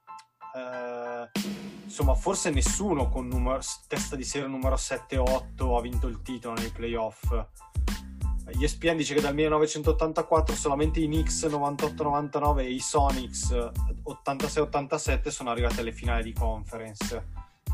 eh, 0.56 1.67
insomma, 1.88 2.14
forse 2.14 2.50
nessuno 2.50 3.08
con 3.08 3.26
numero, 3.26 3.60
testa 3.86 4.14
di 4.14 4.22
serie 4.22 4.46
numero 4.46 4.74
7-8 4.74 5.76
ha 5.76 5.80
vinto 5.80 6.06
il 6.06 6.20
titolo 6.20 6.54
nei 6.54 6.70
playoff. 6.70 7.46
ESPN 8.46 8.96
dice 8.96 9.14
che 9.14 9.20
dal 9.20 9.34
1984 9.34 10.54
solamente 10.54 11.00
i 11.00 11.06
Knicks 11.06 11.44
98-99 11.44 12.58
e 12.60 12.70
i 12.70 12.78
Sonics 12.78 13.52
86-87 13.52 15.28
sono 15.28 15.50
arrivati 15.50 15.80
alle 15.80 15.92
finali 15.92 16.22
di 16.22 16.32
conference 16.32 17.26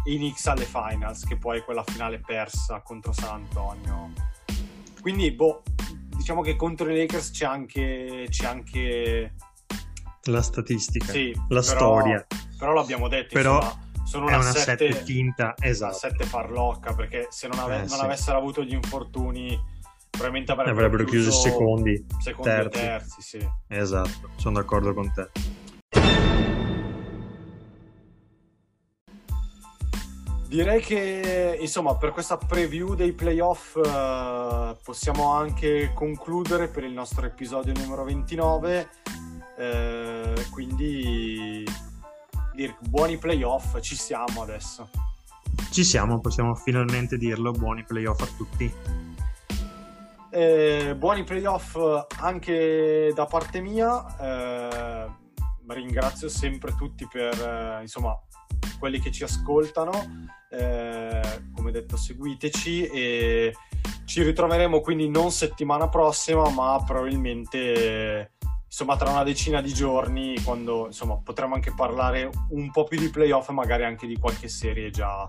e 0.04 0.12
i 0.12 0.16
Knicks 0.16 0.46
alle 0.46 0.64
finals, 0.64 1.24
che 1.24 1.36
poi 1.36 1.58
è 1.58 1.64
quella 1.64 1.84
finale 1.84 2.20
persa 2.20 2.80
contro 2.82 3.12
San 3.12 3.34
Antonio. 3.34 4.12
Quindi, 5.00 5.30
boh, 5.32 5.62
diciamo 6.16 6.40
che 6.40 6.56
contro 6.56 6.90
i 6.90 6.96
Lakers 6.96 7.30
c'è 7.30 7.46
anche, 7.46 8.26
c'è 8.28 8.46
anche 8.46 9.34
la 10.24 10.42
statistica, 10.42 11.12
sì, 11.12 11.32
la 11.48 11.60
però, 11.60 11.60
storia. 11.62 12.26
Però 12.58 12.72
l'abbiamo 12.72 13.08
detto, 13.08 13.34
però 13.34 13.56
insomma, 13.56 13.83
sono 14.04 14.26
una, 14.26 14.36
una 14.38 14.52
7 14.52 14.60
sette 14.88 14.92
finta, 15.04 15.54
esatto. 15.58 15.98
Una 16.02 16.12
7 16.16 16.24
farlocca, 16.24 16.94
perché 16.94 17.26
se 17.30 17.48
non, 17.48 17.58
ave- 17.58 17.74
Eh, 17.76 17.78
non 17.80 17.88
sì. 17.88 18.00
avessero 18.04 18.38
avuto 18.38 18.62
gli 18.62 18.72
infortuni, 18.74 19.58
probabilmente 20.10 20.52
avrebbero, 20.52 20.76
Avrebbero 20.76 21.04
chiuso 21.04 21.30
i 21.30 21.32
secondi, 21.32 22.06
secondi 22.18 22.48
terzi. 22.50 22.80
terzi, 22.80 23.22
sì. 23.22 23.48
Esatto, 23.68 24.30
sono 24.36 24.60
d'accordo 24.60 24.94
con 24.94 25.12
te. 25.12 25.30
Direi 30.48 30.80
che 30.80 31.56
insomma 31.60 31.96
per 31.96 32.12
questa 32.12 32.36
preview 32.36 32.94
dei 32.94 33.12
playoff 33.12 33.76
eh, 33.76 34.76
possiamo 34.84 35.32
anche 35.32 35.90
concludere 35.94 36.68
per 36.68 36.84
il 36.84 36.92
nostro 36.92 37.26
episodio 37.26 37.72
numero 37.76 38.04
29. 38.04 38.88
Eh, 39.58 40.46
quindi 40.52 41.64
Dirk, 42.54 42.88
buoni 42.88 43.18
playoff, 43.18 43.80
ci 43.80 43.96
siamo 43.96 44.42
adesso. 44.42 44.88
Ci 45.72 45.82
siamo, 45.82 46.20
possiamo 46.20 46.54
finalmente 46.54 47.16
dirlo. 47.16 47.50
Buoni 47.50 47.82
playoff 47.82 48.20
a 48.22 48.28
tutti. 48.36 48.72
Eh, 50.30 50.94
buoni 50.96 51.24
playoff 51.24 51.76
anche 52.20 53.10
da 53.12 53.26
parte 53.26 53.60
mia. 53.60 54.16
Eh, 54.20 55.10
ringrazio 55.66 56.28
sempre 56.28 56.76
tutti 56.76 57.08
per 57.10 57.34
eh, 57.40 57.80
insomma 57.80 58.16
quelli 58.78 59.00
che 59.00 59.10
ci 59.10 59.24
ascoltano. 59.24 60.30
Eh, 60.48 61.42
come 61.52 61.72
detto, 61.72 61.96
seguiteci 61.96 62.86
e 62.86 63.52
ci 64.04 64.22
ritroveremo 64.22 64.80
quindi 64.80 65.08
non 65.08 65.32
settimana 65.32 65.88
prossima, 65.88 66.48
ma 66.50 66.80
probabilmente 66.86 68.33
insomma 68.74 68.96
tra 68.96 69.08
una 69.08 69.22
decina 69.22 69.60
di 69.60 69.72
giorni 69.72 70.42
quando 70.42 70.86
insomma 70.86 71.16
potremo 71.22 71.54
anche 71.54 71.72
parlare 71.72 72.28
un 72.48 72.72
po' 72.72 72.82
più 72.82 72.98
di 72.98 73.08
playoff 73.08 73.48
e 73.48 73.52
magari 73.52 73.84
anche 73.84 74.04
di 74.08 74.18
qualche 74.18 74.48
serie 74.48 74.90
già 74.90 75.28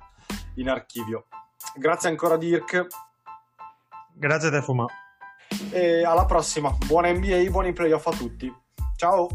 in 0.56 0.68
archivio. 0.68 1.28
Grazie 1.76 2.10
ancora 2.10 2.38
Dirk 2.38 2.88
Grazie 4.18 4.48
a 4.48 4.52
te, 4.52 4.62
Fuma. 4.64 4.88
e 5.70 6.04
alla 6.04 6.26
prossima. 6.26 6.76
Buona 6.88 7.12
NBA, 7.12 7.52
buoni 7.52 7.72
playoff 7.72 8.08
a 8.08 8.12
tutti. 8.12 8.52
Ciao! 8.96 9.28